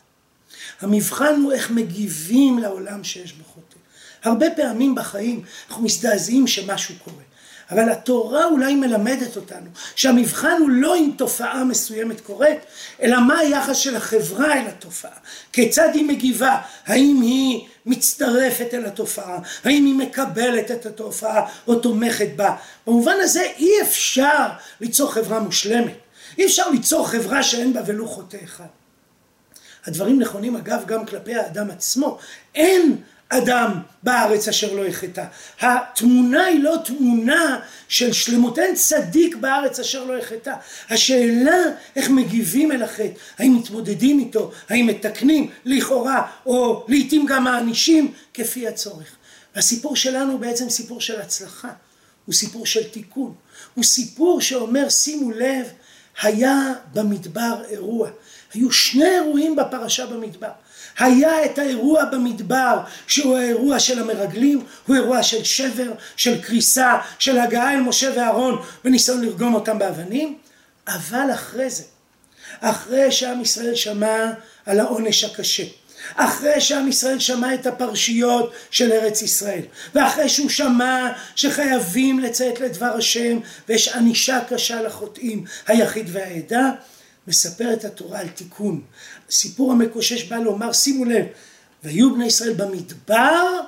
המבחן 0.80 1.40
הוא 1.42 1.52
איך 1.52 1.70
מגיבים 1.70 2.58
לעולם 2.58 3.04
שיש 3.04 3.32
בו 3.32 3.44
חוטא. 3.44 3.76
הרבה 4.24 4.46
פעמים 4.56 4.94
בחיים 4.94 5.42
אנחנו 5.68 5.84
מזדעזעים 5.84 6.46
שמשהו 6.46 6.94
קורה. 7.04 7.22
אבל 7.70 7.90
התורה 7.90 8.44
אולי 8.44 8.74
מלמדת 8.74 9.36
אותנו 9.36 9.66
שהמבחן 9.96 10.56
הוא 10.60 10.70
לא 10.70 10.96
אם 10.96 11.10
תופעה 11.16 11.64
מסוימת 11.64 12.20
קורית, 12.20 12.58
אלא 13.02 13.20
מה 13.20 13.38
היחס 13.38 13.76
של 13.76 13.96
החברה 13.96 14.54
אל 14.54 14.66
התופעה, 14.66 15.10
כיצד 15.52 15.88
היא 15.94 16.04
מגיבה, 16.04 16.60
האם 16.86 17.20
היא 17.22 17.66
מצטרפת 17.86 18.74
אל 18.74 18.86
התופעה, 18.86 19.38
האם 19.64 19.86
היא 19.86 19.94
מקבלת 19.94 20.70
את 20.70 20.86
התופעה 20.86 21.46
או 21.66 21.74
תומכת 21.74 22.28
בה. 22.36 22.56
במובן 22.86 23.16
הזה 23.20 23.42
אי 23.42 23.70
אפשר 23.82 24.46
ליצור 24.80 25.12
חברה 25.12 25.40
מושלמת, 25.40 25.94
אי 26.38 26.46
אפשר 26.46 26.70
ליצור 26.70 27.08
חברה 27.08 27.42
שאין 27.42 27.72
בה 27.72 27.80
ולו 27.86 28.08
חוטא 28.08 28.38
אחד. 28.44 28.66
הדברים 29.86 30.20
נכונים 30.20 30.56
אגב 30.56 30.82
גם 30.86 31.06
כלפי 31.06 31.34
האדם 31.34 31.70
עצמו, 31.70 32.18
אין 32.54 32.96
אדם 33.28 33.80
בארץ 34.02 34.48
אשר 34.48 34.72
לא 34.72 34.86
יחטא. 34.86 35.24
התמונה 35.60 36.44
היא 36.44 36.62
לא 36.62 36.76
תמונה 36.84 37.60
של 37.88 38.12
שלמות, 38.12 38.58
אין 38.58 38.74
צדיק 38.74 39.36
בארץ 39.36 39.80
אשר 39.80 40.04
לא 40.04 40.18
יחטא. 40.18 40.54
השאלה 40.90 41.56
איך 41.96 42.10
מגיבים 42.10 42.72
אל 42.72 42.82
החטא, 42.82 43.12
האם 43.38 43.56
מתמודדים 43.56 44.18
איתו, 44.18 44.50
האם 44.68 44.86
מתקנים 44.86 45.50
לכאורה, 45.64 46.30
או 46.46 46.84
לעיתים 46.88 47.26
גם 47.26 47.44
מענישים 47.44 48.12
כפי 48.34 48.68
הצורך. 48.68 49.16
הסיפור 49.54 49.96
שלנו 49.96 50.32
הוא 50.32 50.40
בעצם 50.40 50.70
סיפור 50.70 51.00
של 51.00 51.20
הצלחה, 51.20 51.70
הוא 52.26 52.34
סיפור 52.34 52.66
של 52.66 52.84
תיקון, 52.88 53.34
הוא 53.74 53.84
סיפור 53.84 54.40
שאומר 54.40 54.88
שימו 54.88 55.30
לב, 55.30 55.66
היה 56.22 56.72
במדבר 56.94 57.62
אירוע, 57.70 58.08
היו 58.54 58.72
שני 58.72 59.10
אירועים 59.10 59.56
בפרשה 59.56 60.06
במדבר. 60.06 60.50
היה 60.98 61.44
את 61.44 61.58
האירוע 61.58 62.04
במדבר 62.04 62.80
שהוא 63.06 63.38
האירוע 63.38 63.78
של 63.78 63.98
המרגלים, 63.98 64.64
הוא 64.86 64.96
אירוע 64.96 65.22
של 65.22 65.44
שבר, 65.44 65.92
של 66.16 66.42
קריסה, 66.42 66.98
של 67.18 67.38
הגעה 67.38 67.72
אל 67.72 67.80
משה 67.80 68.12
ואהרון 68.16 68.62
וניסיון 68.84 69.24
לרגום 69.24 69.54
אותם 69.54 69.78
באבנים, 69.78 70.38
אבל 70.88 71.30
אחרי 71.34 71.70
זה, 71.70 71.82
אחרי 72.60 73.12
שעם 73.12 73.40
ישראל 73.40 73.74
שמע 73.74 74.30
על 74.66 74.80
העונש 74.80 75.24
הקשה, 75.24 75.64
אחרי 76.14 76.60
שעם 76.60 76.88
ישראל 76.88 77.18
שמע 77.18 77.54
את 77.54 77.66
הפרשיות 77.66 78.52
של 78.70 78.92
ארץ 78.92 79.22
ישראל, 79.22 79.62
ואחרי 79.94 80.28
שהוא 80.28 80.48
שמע 80.48 81.12
שחייבים 81.34 82.18
לציית 82.18 82.60
לדבר 82.60 82.86
השם 82.98 83.38
ויש 83.68 83.88
ענישה 83.88 84.40
קשה 84.48 84.82
לחוטאים 84.82 85.44
היחיד 85.66 86.06
והעדה, 86.12 86.70
מספרת 87.28 87.84
התורה 87.84 88.18
על 88.18 88.28
תיקון. 88.28 88.80
סיפור 89.30 89.72
המקושש 89.72 90.22
בא 90.22 90.36
לומר, 90.36 90.72
שימו 90.72 91.04
לב, 91.04 91.24
והיו 91.84 92.14
בני 92.14 92.26
ישראל 92.26 92.52
במדבר, 92.52 93.60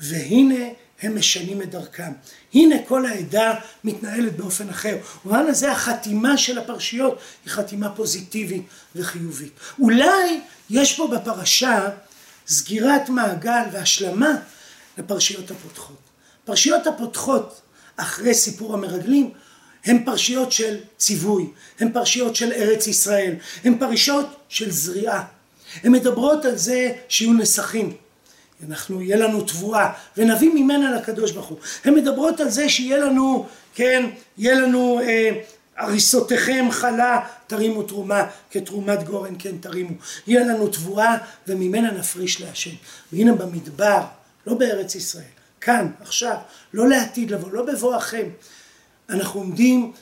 והנה 0.00 0.64
הם 1.02 1.18
משנים 1.18 1.62
את 1.62 1.70
דרכם. 1.70 2.12
הנה 2.54 2.76
כל 2.88 3.06
העדה 3.06 3.54
מתנהלת 3.84 4.36
באופן 4.36 4.68
אחר. 4.68 4.96
ובמובן 5.24 5.46
הזה 5.46 5.72
החתימה 5.72 6.36
של 6.36 6.58
הפרשיות 6.58 7.18
היא 7.44 7.52
חתימה 7.52 7.90
פוזיטיבית 7.90 8.62
וחיובית. 8.96 9.52
אולי 9.78 10.40
יש 10.70 10.96
פה 10.96 11.06
בפרשה 11.06 11.88
סגירת 12.48 13.08
מעגל 13.08 13.62
והשלמה 13.72 14.34
לפרשיות 14.98 15.50
הפותחות. 15.50 15.98
פרשיות 16.44 16.86
הפותחות 16.86 17.60
אחרי 17.96 18.34
סיפור 18.34 18.74
המרגלים 18.74 19.30
הן 19.84 20.04
פרשיות 20.04 20.52
של 20.52 20.76
ציווי, 20.96 21.46
הן 21.80 21.92
פרשיות 21.92 22.36
של 22.36 22.52
ארץ 22.52 22.86
ישראל, 22.86 23.34
הן 23.64 23.78
פרשיות 23.78 24.26
של 24.48 24.70
זריעה. 24.70 25.24
הן 25.82 25.92
מדברות 25.92 26.44
על 26.44 26.56
זה 26.56 26.92
שיהיו 27.08 27.32
נסכים, 27.32 27.96
אנחנו, 28.68 29.02
יהיה 29.02 29.16
לנו 29.16 29.40
תבואה, 29.40 29.92
ונביא 30.16 30.50
ממנה 30.54 30.90
לקדוש 30.90 31.30
ברוך 31.32 31.46
הוא. 31.46 31.58
הן 31.84 31.94
מדברות 31.94 32.40
על 32.40 32.48
זה 32.48 32.68
שיהיה 32.68 32.98
לנו, 32.98 33.46
כן, 33.74 34.10
יהיה 34.38 34.54
לנו 34.54 35.00
אה, 35.00 35.30
הריסותיכם 35.76 36.66
חלה 36.70 37.20
תרימו 37.46 37.82
תרומה, 37.82 38.26
כתרומת 38.50 39.04
גורן 39.04 39.34
כן 39.38 39.58
תרימו. 39.58 39.94
יהיה 40.26 40.44
לנו 40.44 40.68
תבואה 40.68 41.16
וממנה 41.46 41.90
נפריש 41.90 42.40
להשם. 42.40 42.74
והנה 43.12 43.32
במדבר, 43.32 44.00
לא 44.46 44.54
בארץ 44.54 44.94
ישראל, 44.94 45.24
כאן, 45.60 45.90
עכשיו, 46.00 46.36
לא 46.74 46.88
לעתיד 46.88 47.30
לבוא, 47.30 47.52
לא 47.52 47.62
בבואכם. 47.62 48.28
אנחנו 49.08 49.40
עומדים 49.40 49.92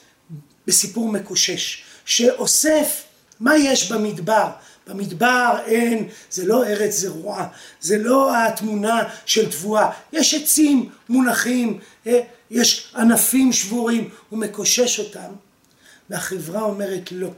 בסיפור 0.66 1.08
מקושש, 1.08 1.82
שאוסף 2.04 3.02
מה 3.40 3.56
יש 3.56 3.92
במדבר. 3.92 4.50
במדבר 4.90 5.58
אין, 5.66 6.08
זה 6.30 6.46
לא 6.46 6.64
ארץ 6.64 6.94
זרועה, 6.94 7.46
זה 7.80 7.98
לא 7.98 8.36
התמונה 8.36 9.02
של 9.26 9.50
תבואה, 9.50 9.90
יש 10.12 10.34
עצים 10.34 10.88
מונחים, 11.08 11.78
אה, 12.06 12.20
יש 12.50 12.92
ענפים 12.96 13.52
שבורים, 13.52 14.08
הוא 14.28 14.38
מקושש 14.38 14.98
אותם, 14.98 15.32
והחברה 16.10 16.62
אומרת 16.62 17.12
לא. 17.12 17.28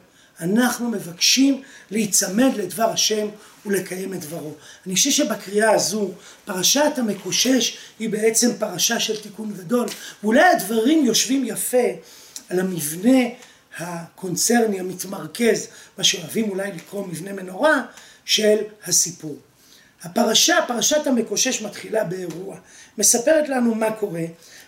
אנחנו 0.41 0.91
מבקשים 0.91 1.63
להיצמד 1.91 2.51
לדבר 2.57 2.91
השם 2.91 3.29
ולקיים 3.67 4.15
את 4.15 4.21
דברו. 4.21 4.53
אני 4.87 4.95
חושב 4.95 5.11
שבקריאה 5.11 5.71
הזו, 5.71 6.11
פרשת 6.45 6.93
המקושש 6.97 7.77
היא 7.99 8.09
בעצם 8.09 8.51
פרשה 8.59 9.01
של 9.01 9.21
תיקון 9.21 9.55
גדול, 9.55 9.89
ואולי 10.23 10.45
הדברים 10.45 11.05
יושבים 11.05 11.45
יפה 11.45 11.89
על 12.49 12.61
המבנה 12.61 13.19
הקונצרני 13.79 14.81
המתמרכז, 14.81 15.69
מה 15.99 16.05
שאוהבים 16.05 16.51
אולי 16.51 16.73
לקרוא 16.73 17.07
מבנה 17.07 17.33
מנורה, 17.33 17.83
של 18.25 18.57
הסיפור. 18.85 19.37
הפרשה, 20.03 20.57
פרשת 20.69 21.07
המקושש 21.07 21.63
מתחילה 21.63 22.05
באירוע, 22.05 22.57
מספרת 22.99 23.49
לנו 23.49 23.75
מה 23.75 23.91
קורה, 23.91 24.25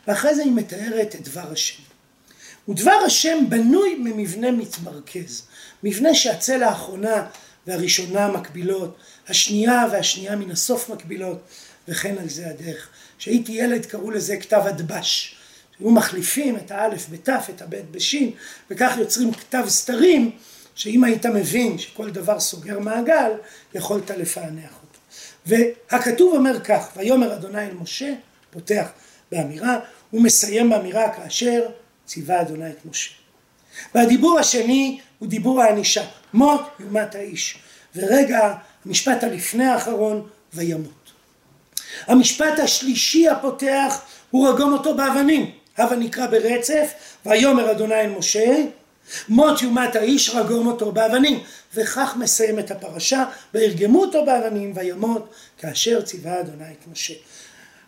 ואחרי 0.07 0.35
זה 0.35 0.43
היא 0.43 0.53
מתארת 0.53 1.15
את 1.15 1.29
דבר 1.29 1.53
השם. 1.53 1.83
ודבר 2.69 2.99
השם 3.07 3.39
בנוי 3.49 3.95
ממבנה 3.95 4.51
מתמרכז, 4.51 5.43
מבנה 5.83 6.15
שהצלע 6.15 6.69
האחרונה 6.69 7.27
והראשונה 7.67 8.29
מקבילות, 8.29 8.97
השנייה 9.29 9.87
והשנייה 9.93 10.37
מן 10.37 10.51
הסוף 10.51 10.91
מקבילות, 10.91 11.39
וכן 11.89 12.19
על 12.19 12.29
זה 12.29 12.49
הדרך. 12.49 12.89
כשהייתי 13.19 13.53
ילד 13.53 13.87
קראו 13.87 14.11
לזה 14.11 14.37
כתב 14.37 14.63
הדבש. 14.65 15.34
היו 15.81 15.91
מחליפים 15.91 16.57
את 16.57 16.71
האלף 16.71 17.07
בתף, 17.11 17.47
את 17.55 17.63
הבית 17.63 17.91
בשין, 17.91 18.31
וכך 18.71 18.95
יוצרים 18.99 19.33
כתב 19.33 19.65
סתרים, 19.69 20.31
שאם 20.75 21.05
היית 21.05 21.27
מבין 21.27 21.79
שכל 21.79 22.11
דבר 22.11 22.41
סוגר 22.41 22.79
מעגל, 22.79 23.31
יכולת 23.75 24.11
לפענח 24.11 24.71
אותו. 24.71 24.99
והכתוב 25.47 26.35
אומר 26.35 26.61
כך, 26.61 26.89
ויאמר 26.97 27.35
אדוני 27.35 27.67
אל 27.67 27.75
משה, 27.75 28.15
פותח 28.51 28.89
באמירה, 29.33 29.79
הוא 30.11 30.23
מסיים 30.23 30.71
באמירה 30.71 31.15
כאשר 31.17 31.67
ציווה 32.07 32.41
אדוני 32.41 32.71
את 32.71 32.87
משה. 32.87 33.11
והדיבור 33.95 34.39
השני 34.39 35.01
הוא 35.19 35.29
דיבור 35.29 35.63
הענישה, 35.63 36.05
מות 36.33 36.61
יומת 36.81 37.15
האיש. 37.15 37.59
ורגע, 37.97 38.55
המשפט 38.85 39.25
הלפני 39.25 39.65
האחרון, 39.65 40.29
וימות. 40.55 41.13
המשפט 42.07 42.59
השלישי 42.59 43.29
הפותח 43.29 44.01
הוא 44.31 44.49
רגום 44.49 44.73
אותו 44.73 44.97
באבנים. 44.97 45.51
הבה 45.79 45.97
נקרא 45.97 46.27
ברצף, 46.27 46.93
ויאמר 47.27 47.71
אדוני 47.71 47.95
אל 47.95 48.11
משה, 48.11 48.65
מות 49.29 49.63
יומת 49.63 49.97
האיש 49.97 50.31
רגום 50.31 50.67
אותו 50.67 50.93
באבנים. 50.93 51.43
וכך 51.75 52.15
מסיים 52.19 52.59
את 52.59 52.71
הפרשה, 52.71 53.25
וירגמו 53.55 54.01
אותו 54.01 54.25
באבנים 54.27 54.73
וימות, 54.75 55.35
כאשר 55.59 56.03
ציווה 56.03 56.41
אדוני 56.41 56.73
את 56.73 56.89
משה. 56.93 57.15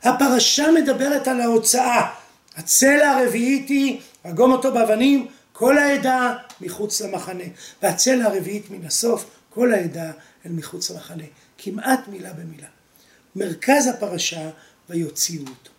הפרשה 0.02 0.70
מדברת 0.70 1.28
על 1.28 1.40
ההוצאה. 1.40 2.12
הצלע 2.56 3.10
הרביעית 3.10 3.68
היא, 3.68 4.00
רגום 4.24 4.52
אותו 4.52 4.72
באבנים, 4.72 5.26
כל 5.52 5.78
העדה 5.78 6.34
מחוץ 6.60 7.00
למחנה. 7.00 7.44
והצלע 7.82 8.24
הרביעית 8.24 8.70
מן 8.70 8.86
הסוף, 8.86 9.24
כל 9.50 9.72
העדה 9.72 10.10
אל 10.46 10.50
מחוץ 10.50 10.90
למחנה. 10.90 11.24
כמעט 11.58 12.08
מילה 12.08 12.32
במילה. 12.32 12.68
מרכז 13.36 13.86
הפרשה, 13.86 14.50
ויוציאו 14.90 15.42
אותו. 15.42 15.75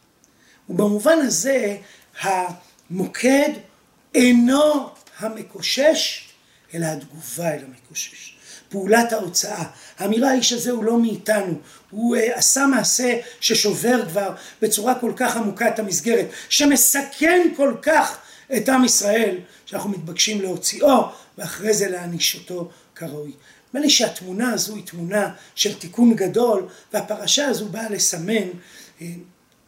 ובמובן 0.70 1.18
הזה 1.22 1.78
המוקד 2.22 3.50
אינו 4.16 4.90
המקושש, 5.20 6.30
אלא 6.74 6.86
התגובה 6.86 7.54
אל 7.54 7.64
המקושש. 7.68 8.38
פעולת 8.70 9.14
ההוצאה. 9.14 9.64
האמירה 9.98 10.32
האיש 10.32 10.54
הזה 10.54 10.72
הוא 10.72 10.84
לא 10.84 11.00
מאיתנו, 11.00 11.54
הוא 11.90 12.16
uh, 12.16 12.20
עשה 12.34 12.66
מעשה 12.66 13.20
ששובר 13.40 14.10
כבר 14.10 14.36
בצורה 14.62 14.96
כל 14.96 15.12
כך 15.16 15.38
עמוקה 15.38 15.68
את 15.68 15.80
המסגרת, 15.80 16.26
שמסכן 16.50 17.48
כל 17.56 17.74
כך 17.82 18.18
את 18.58 18.70
עם 18.70 18.86
ישראל, 18.86 19.38
שאנחנו 19.66 19.90
מתבקשים 19.90 20.42
להוציאו 20.42 21.04
ואחרי 21.38 21.74
זה 21.74 21.90
להעניש 21.90 22.36
אותו 22.36 22.70
כראוי. 22.96 23.32
נדמה 23.70 23.82
לי 23.82 23.90
שהתמונה 23.90 24.54
הזו 24.54 24.76
היא 24.76 24.86
תמונה 24.86 25.34
של 25.56 25.74
תיקון 25.74 26.16
גדול, 26.16 26.68
והפרשה 26.94 27.48
הזו 27.48 27.66
באה 27.66 27.90
לסמן 27.90 28.48
uh, 29.00 29.04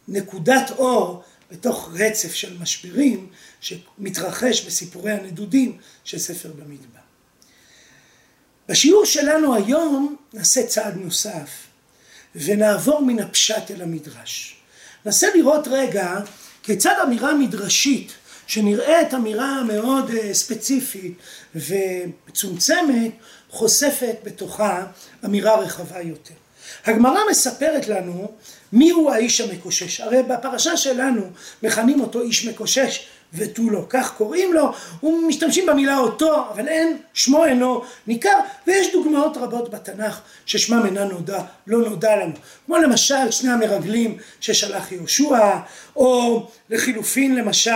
נקודת 0.08 0.70
אור 0.70 1.22
בתוך 1.50 1.90
רצף 1.94 2.34
של 2.34 2.58
משברים 2.58 3.28
שמתרחש 3.60 4.66
בסיפורי 4.66 5.12
הנדודים 5.12 5.78
של 6.04 6.18
ספר 6.18 6.52
במדבר. 6.52 7.00
בשיעור 8.68 9.04
שלנו 9.04 9.54
היום 9.54 10.16
נעשה 10.32 10.66
צעד 10.66 10.96
נוסף 10.96 11.50
ונעבור 12.34 13.02
מן 13.02 13.18
הפשט 13.18 13.70
אל 13.70 13.82
המדרש. 13.82 14.56
ננסה 15.04 15.26
לראות 15.34 15.68
רגע 15.68 16.18
כיצד 16.62 16.94
אמירה 17.02 17.34
מדרשית 17.34 18.12
שנראית 18.46 19.14
אמירה 19.14 19.62
מאוד 19.62 20.10
ספציפית 20.32 21.12
ומצומצמת 21.54 23.12
חושפת 23.50 24.16
בתוכה 24.24 24.86
אמירה 25.24 25.60
רחבה 25.60 26.00
יותר. 26.00 26.39
הגמרא 26.86 27.20
מספרת 27.30 27.88
לנו 27.88 28.30
מיהו 28.72 29.10
האיש 29.10 29.40
המקושש, 29.40 30.00
הרי 30.00 30.22
בפרשה 30.22 30.76
שלנו 30.76 31.22
מכנים 31.62 32.00
אותו 32.00 32.20
איש 32.20 32.46
מקושש 32.46 33.06
ותו 33.34 33.62
לא, 33.70 33.84
כך 33.88 34.16
קוראים 34.16 34.52
לו, 34.52 34.72
ומשתמשים 35.02 35.66
במילה 35.66 35.98
אותו, 35.98 36.44
אבל 36.50 36.68
אין, 36.68 36.96
שמו 37.14 37.44
אינו 37.44 37.82
ניכר, 38.06 38.38
ויש 38.66 38.92
דוגמאות 38.92 39.36
רבות 39.36 39.70
בתנ"ך 39.70 40.20
ששמם 40.46 40.86
אינה 40.86 41.04
נודע, 41.04 41.42
לא 41.66 41.78
נודע 41.78 42.16
לנו, 42.16 42.32
כמו 42.66 42.76
למשל 42.78 43.30
שני 43.30 43.52
המרגלים 43.52 44.16
ששלח 44.40 44.92
יהושע, 44.92 45.50
או 45.96 46.46
לחילופין 46.70 47.34
למשל, 47.34 47.70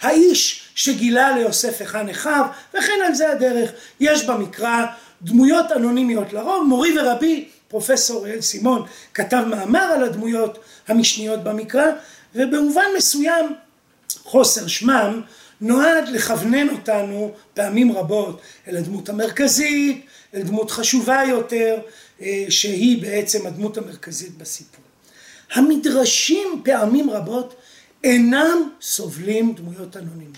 האיש 0.00 0.68
שגילה 0.74 1.36
ליוסף 1.36 1.80
היכן 1.80 2.08
אחיו, 2.08 2.44
וכן 2.74 2.98
על 3.06 3.14
זה 3.14 3.30
הדרך, 3.30 3.70
יש 4.00 4.24
במקרא 4.24 4.86
דמויות 5.22 5.72
אנונימיות 5.72 6.32
לרוב, 6.32 6.66
מורי 6.66 6.98
ורבי 6.98 7.48
פרופסור 7.70 8.26
אל 8.26 8.40
סימון 8.40 8.86
כתב 9.14 9.44
מאמר 9.46 9.80
על 9.80 10.04
הדמויות 10.04 10.58
המשניות 10.88 11.44
במקרא 11.44 11.86
ובמובן 12.34 12.84
מסוים 12.96 13.54
חוסר 14.22 14.66
שמם 14.66 15.20
נועד 15.60 16.08
לכוונן 16.08 16.68
אותנו 16.68 17.32
פעמים 17.54 17.92
רבות 17.92 18.40
אל 18.68 18.76
הדמות 18.76 19.08
המרכזית, 19.08 20.06
אל 20.34 20.42
דמות 20.42 20.70
חשובה 20.70 21.22
יותר 21.28 21.78
שהיא 22.48 23.02
בעצם 23.02 23.46
הדמות 23.46 23.78
המרכזית 23.78 24.38
בסיפור. 24.38 24.84
המדרשים 25.52 26.62
פעמים 26.64 27.10
רבות 27.10 27.54
אינם 28.04 28.70
סובלים 28.82 29.54
דמויות 29.54 29.96
אנונימיות 29.96 30.36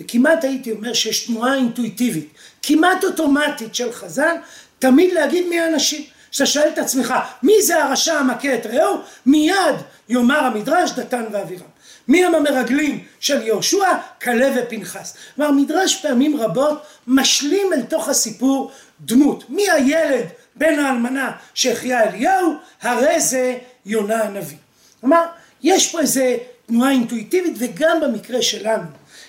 וכמעט 0.00 0.44
הייתי 0.44 0.72
אומר 0.72 0.92
שיש 0.92 1.26
תנועה 1.26 1.54
אינטואיטיבית 1.54 2.28
כמעט 2.62 3.04
אוטומטית 3.04 3.74
של 3.74 3.92
חז"ל 3.92 4.36
תמיד 4.78 5.12
להגיד 5.14 5.46
מי 5.46 5.60
האנשים 5.60 6.04
כשאתה 6.34 6.46
שואל 6.46 6.68
את 6.68 6.78
עצמך 6.78 7.14
מי 7.42 7.62
זה 7.62 7.84
הרשע 7.84 8.14
המכה 8.14 8.54
את 8.54 8.66
רעהו? 8.66 9.00
מיד 9.26 9.74
יאמר 10.08 10.38
המדרש 10.38 10.90
דתן 10.90 11.24
ואבירם. 11.32 11.66
מי 12.08 12.24
הם 12.24 12.34
המרגלים 12.34 13.04
של 13.20 13.42
יהושע? 13.42 13.86
כלב 14.22 14.54
ופנחס. 14.56 15.16
כלומר 15.36 15.50
מדרש 15.50 16.02
פעמים 16.02 16.36
רבות 16.36 16.82
משלים 17.06 17.72
אל 17.72 17.82
תוך 17.82 18.08
הסיפור 18.08 18.70
דמות. 19.00 19.50
מי 19.50 19.70
הילד 19.70 20.24
בן 20.56 20.78
האלמנה 20.78 21.32
שהחיה 21.54 22.02
אליהו? 22.02 22.54
הרי 22.82 23.20
זה 23.20 23.58
יונה 23.86 24.22
הנביא. 24.22 24.58
כלומר 25.00 25.24
יש 25.62 25.92
פה 25.92 26.00
איזה 26.00 26.36
תנועה 26.66 26.90
אינטואיטיבית 26.90 27.54
וגם 27.58 28.00
במקרה 28.00 28.42
שלנו 28.42 28.86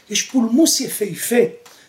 יש 0.10 0.22
פולמוס 0.22 0.82
יפהפה 0.82 1.42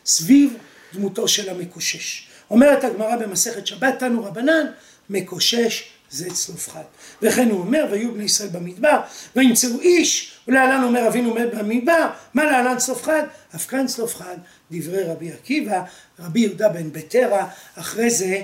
סביב 0.06 0.56
דמותו 0.94 1.28
של 1.28 1.50
המקושש. 1.50 2.26
אומרת 2.50 2.84
הגמרא 2.84 3.16
במסכת 3.16 3.66
שבת 3.66 3.98
תנו 3.98 4.24
רבנן 4.24 4.66
מקושש 5.10 5.84
זה 6.10 6.30
צלופחד 6.30 6.82
וכן 7.22 7.50
הוא 7.50 7.60
אומר 7.60 7.86
והיו 7.90 8.14
בני 8.14 8.24
ישראל 8.24 8.48
במדבר 8.48 9.00
וימצאו 9.36 9.80
איש 9.80 10.32
ולהלן 10.48 10.84
אומר 10.84 11.08
אבינו 11.08 11.34
מת 11.34 11.54
במדבר 11.54 12.10
מה 12.34 12.44
להלן 12.44 12.78
צלופחד 12.78 13.22
אף 13.54 13.66
כאן 13.66 13.86
צלופחד 13.86 14.36
דברי 14.70 15.02
רבי 15.02 15.32
עקיבא 15.32 15.82
רבי 16.18 16.40
יהודה 16.40 16.68
בן 16.68 16.92
בטרה 16.92 17.48
אחרי 17.74 18.10
זה 18.10 18.42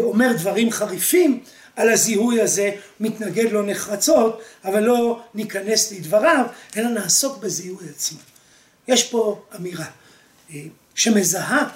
אומר 0.00 0.32
דברים 0.32 0.70
חריפים 0.70 1.40
על 1.76 1.88
הזיהוי 1.88 2.40
הזה 2.40 2.70
מתנגד 3.00 3.52
לו 3.52 3.62
נחרצות 3.62 4.42
אבל 4.64 4.82
לא 4.82 5.22
ניכנס 5.34 5.92
לדבריו 5.92 6.46
אלא 6.76 6.88
נעסוק 6.88 7.38
בזיהוי 7.38 7.88
עצמו. 7.88 8.18
יש 8.88 9.10
פה 9.10 9.42
אמירה 9.56 9.86
שמזהה 10.94 11.68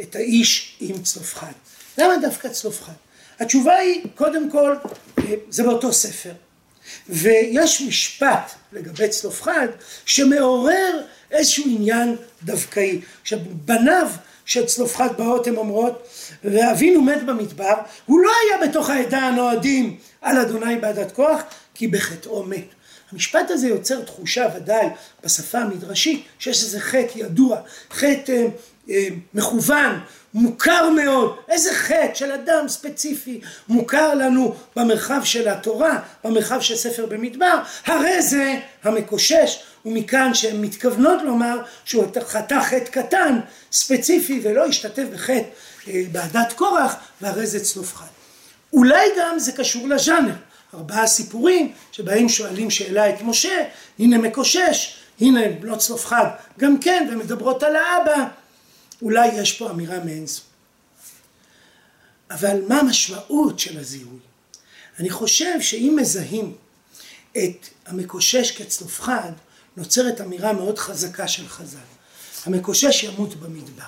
את 0.00 0.16
האיש 0.16 0.76
עם 0.80 1.02
צלופחד 1.02 1.52
למה 1.98 2.14
דווקא 2.22 2.48
צלופחד 2.48 2.92
התשובה 3.40 3.74
היא 3.74 4.02
קודם 4.14 4.50
כל 4.50 4.74
זה 5.50 5.62
באותו 5.62 5.92
ספר. 5.92 6.32
ויש 7.08 7.82
משפט 7.82 8.52
לגבי 8.72 9.08
צלופחד 9.08 9.68
שמעורר 10.06 11.02
איזשהו 11.30 11.64
עניין 11.66 12.16
דווקאי. 12.42 13.00
עכשיו 13.22 13.38
בניו 13.64 14.08
של 14.44 14.66
צלופחד 14.66 15.08
באות 15.16 15.46
הן 15.46 15.56
אומרות 15.56 16.08
ואבינו 16.44 17.02
מת 17.02 17.22
במדבר 17.22 17.74
הוא 18.06 18.20
לא 18.20 18.30
היה 18.44 18.68
בתוך 18.68 18.90
העדה 18.90 19.18
הנועדים 19.18 19.96
על 20.20 20.38
אדוני 20.38 20.76
בעדת 20.76 21.12
כוח 21.12 21.42
כי 21.74 21.88
בחטאו 21.88 22.42
מת 22.42 22.75
המשפט 23.12 23.50
הזה 23.50 23.68
יוצר 23.68 24.02
תחושה 24.02 24.46
ודאי 24.56 24.86
בשפה 25.24 25.58
המדרשית 25.58 26.24
שיש 26.38 26.62
איזה 26.62 26.80
חטא 26.80 27.12
ידוע 27.14 27.60
חטא 27.90 28.46
מכוון 29.34 30.00
מוכר 30.34 30.90
מאוד, 30.90 31.36
איזה 31.48 31.74
חטא 31.74 32.14
של 32.14 32.32
אדם 32.32 32.68
ספציפי 32.68 33.40
מוכר 33.68 34.14
לנו 34.14 34.54
במרחב 34.76 35.20
של 35.24 35.48
התורה, 35.48 35.98
במרחב 36.24 36.60
של 36.60 36.76
ספר 36.76 37.06
במדבר, 37.06 37.62
הרי 37.86 38.22
זה 38.22 38.54
המקושש, 38.82 39.62
ומכאן 39.84 40.34
שהן 40.34 40.60
מתכוונות 40.60 41.22
לומר 41.22 41.58
שהוא 41.84 42.04
חטא 42.26 42.60
חטא 42.60 42.90
קטן, 42.90 43.40
ספציפי, 43.72 44.40
ולא 44.42 44.66
השתתף 44.66 45.04
בחטא 45.12 45.42
בעדת 46.12 46.52
קורח, 46.52 46.96
והרי 47.20 47.46
זה 47.46 47.64
צלופחד. 47.64 48.06
אולי 48.72 49.06
גם 49.18 49.38
זה 49.38 49.52
קשור 49.52 49.88
לז'אנר, 49.88 50.34
ארבעה 50.74 51.06
סיפורים 51.06 51.72
שבהם 51.92 52.28
שואלים 52.28 52.70
שאלה 52.70 53.10
את 53.10 53.22
משה, 53.22 53.64
הנה 53.98 54.18
מקושש, 54.18 54.96
הנה 55.20 55.40
בנות 55.60 55.78
צלופחד, 55.78 56.26
גם 56.58 56.78
כן, 56.80 57.08
ומדברות 57.12 57.62
על 57.62 57.76
האבא. 57.76 58.28
אולי 59.02 59.28
יש 59.28 59.52
פה 59.52 59.70
אמירה 59.70 60.04
מעין 60.04 60.26
זו. 60.26 60.40
אבל 62.30 62.60
מה 62.68 62.80
המשמעות 62.80 63.58
של 63.58 63.78
הזיהוי? 63.78 64.18
אני 64.98 65.10
חושב 65.10 65.60
שאם 65.60 65.96
מזהים 66.00 66.54
את 67.32 67.68
המקושש 67.86 68.50
כצלופחד, 68.50 69.32
נוצרת 69.76 70.20
אמירה 70.20 70.52
מאוד 70.52 70.78
חזקה 70.78 71.28
של 71.28 71.48
חז"ל. 71.48 71.78
המקושש 72.44 73.04
ימות 73.04 73.34
במדבר, 73.34 73.84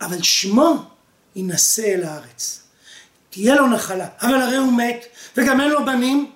אבל 0.00 0.22
שמו 0.22 0.84
יינשא 1.36 1.94
אל 1.94 2.04
הארץ. 2.04 2.62
תהיה 3.30 3.54
לו 3.54 3.66
נחלה, 3.66 4.08
אבל 4.20 4.40
הרי 4.40 4.56
הוא 4.56 4.72
מת, 4.72 5.06
וגם 5.38 5.60
אין 5.60 5.70
לו 5.70 5.84
בנים, 5.84 6.30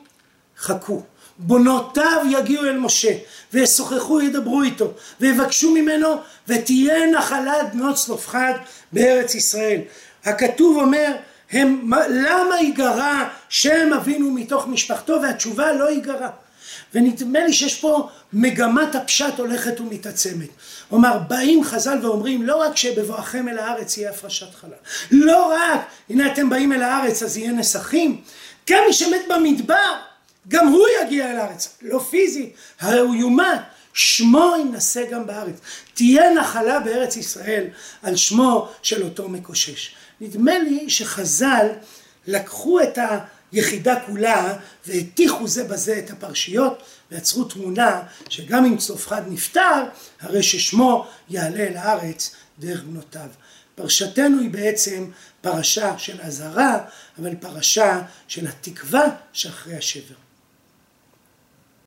חכו. 0.58 1.02
בונותיו 1.38 2.26
יגיעו 2.30 2.64
אל 2.64 2.78
משה 2.78 3.12
וישוחחו 3.52 4.20
ידברו 4.20 4.62
איתו 4.62 4.92
ויבקשו 5.20 5.74
ממנו 5.74 6.08
ותהיה 6.48 7.06
נחלת 7.06 7.74
בנות 7.74 7.96
צלופחד 7.96 8.52
בארץ 8.92 9.34
ישראל. 9.34 9.80
הכתוב 10.24 10.76
אומר 10.76 11.12
הם, 11.52 11.90
למה 12.08 12.60
ייגרע 12.60 13.28
שם 13.48 13.90
אבינו 13.96 14.30
מתוך 14.30 14.66
משפחתו 14.66 15.18
והתשובה 15.22 15.72
לא 15.72 15.90
ייגרע 15.90 16.28
ונדמה 16.94 17.40
לי 17.40 17.52
שיש 17.52 17.80
פה 17.80 18.08
מגמת 18.32 18.94
הפשט 18.94 19.38
הולכת 19.38 19.80
ומתעצמת. 19.80 20.48
כלומר 20.90 21.18
באים 21.18 21.64
חז"ל 21.64 21.98
ואומרים 22.02 22.42
לא 22.42 22.56
רק 22.56 22.76
שבבואכם 22.76 23.48
אל 23.48 23.58
הארץ 23.58 23.96
יהיה 23.96 24.10
הפרשת 24.10 24.54
חלל 24.60 24.70
לא 25.10 25.54
רק 25.54 25.80
הנה 26.10 26.32
אתם 26.32 26.50
באים 26.50 26.72
אל 26.72 26.82
הארץ 26.82 27.22
אז 27.22 27.36
יהיה 27.36 27.52
נסכים 27.52 28.20
גם 28.70 28.84
מי 28.86 28.92
שמת 28.92 29.20
במדבר 29.28 29.92
גם 30.48 30.68
הוא 30.68 30.86
יגיע 31.02 31.30
אל 31.30 31.36
הארץ, 31.36 31.76
לא 31.82 31.98
פיזית, 31.98 32.54
הרי 32.80 32.98
הוא 32.98 33.14
יומת, 33.14 33.60
שמו 33.94 34.54
יינשא 34.58 35.10
גם 35.10 35.26
בארץ. 35.26 35.54
תהיה 35.94 36.34
נחלה 36.34 36.80
בארץ 36.80 37.16
ישראל 37.16 37.64
על 38.02 38.16
שמו 38.16 38.68
של 38.82 39.02
אותו 39.02 39.28
מקושש. 39.28 39.94
נדמה 40.20 40.58
לי 40.58 40.90
שחז"ל 40.90 41.66
לקחו 42.26 42.80
את 42.80 42.98
היחידה 43.52 44.00
כולה 44.06 44.58
והטיחו 44.86 45.48
זה 45.48 45.64
בזה 45.64 45.98
את 45.98 46.10
הפרשיות 46.10 46.82
ויצרו 47.10 47.44
תמונה 47.44 48.02
שגם 48.28 48.64
אם 48.64 48.76
צלופחד 48.76 49.22
נפטר, 49.28 49.84
הרי 50.20 50.42
ששמו 50.42 51.06
יעלה 51.28 51.60
אל 51.60 51.76
הארץ 51.76 52.34
דרך 52.58 52.82
בנותיו. 52.82 53.28
פרשתנו 53.74 54.40
היא 54.40 54.50
בעצם 54.50 55.10
פרשה 55.42 55.98
של 55.98 56.20
אזהרה, 56.20 56.78
אבל 57.18 57.34
פרשה 57.34 58.02
של 58.28 58.46
התקווה 58.46 59.04
שאחרי 59.32 59.76
השבר. 59.76 60.14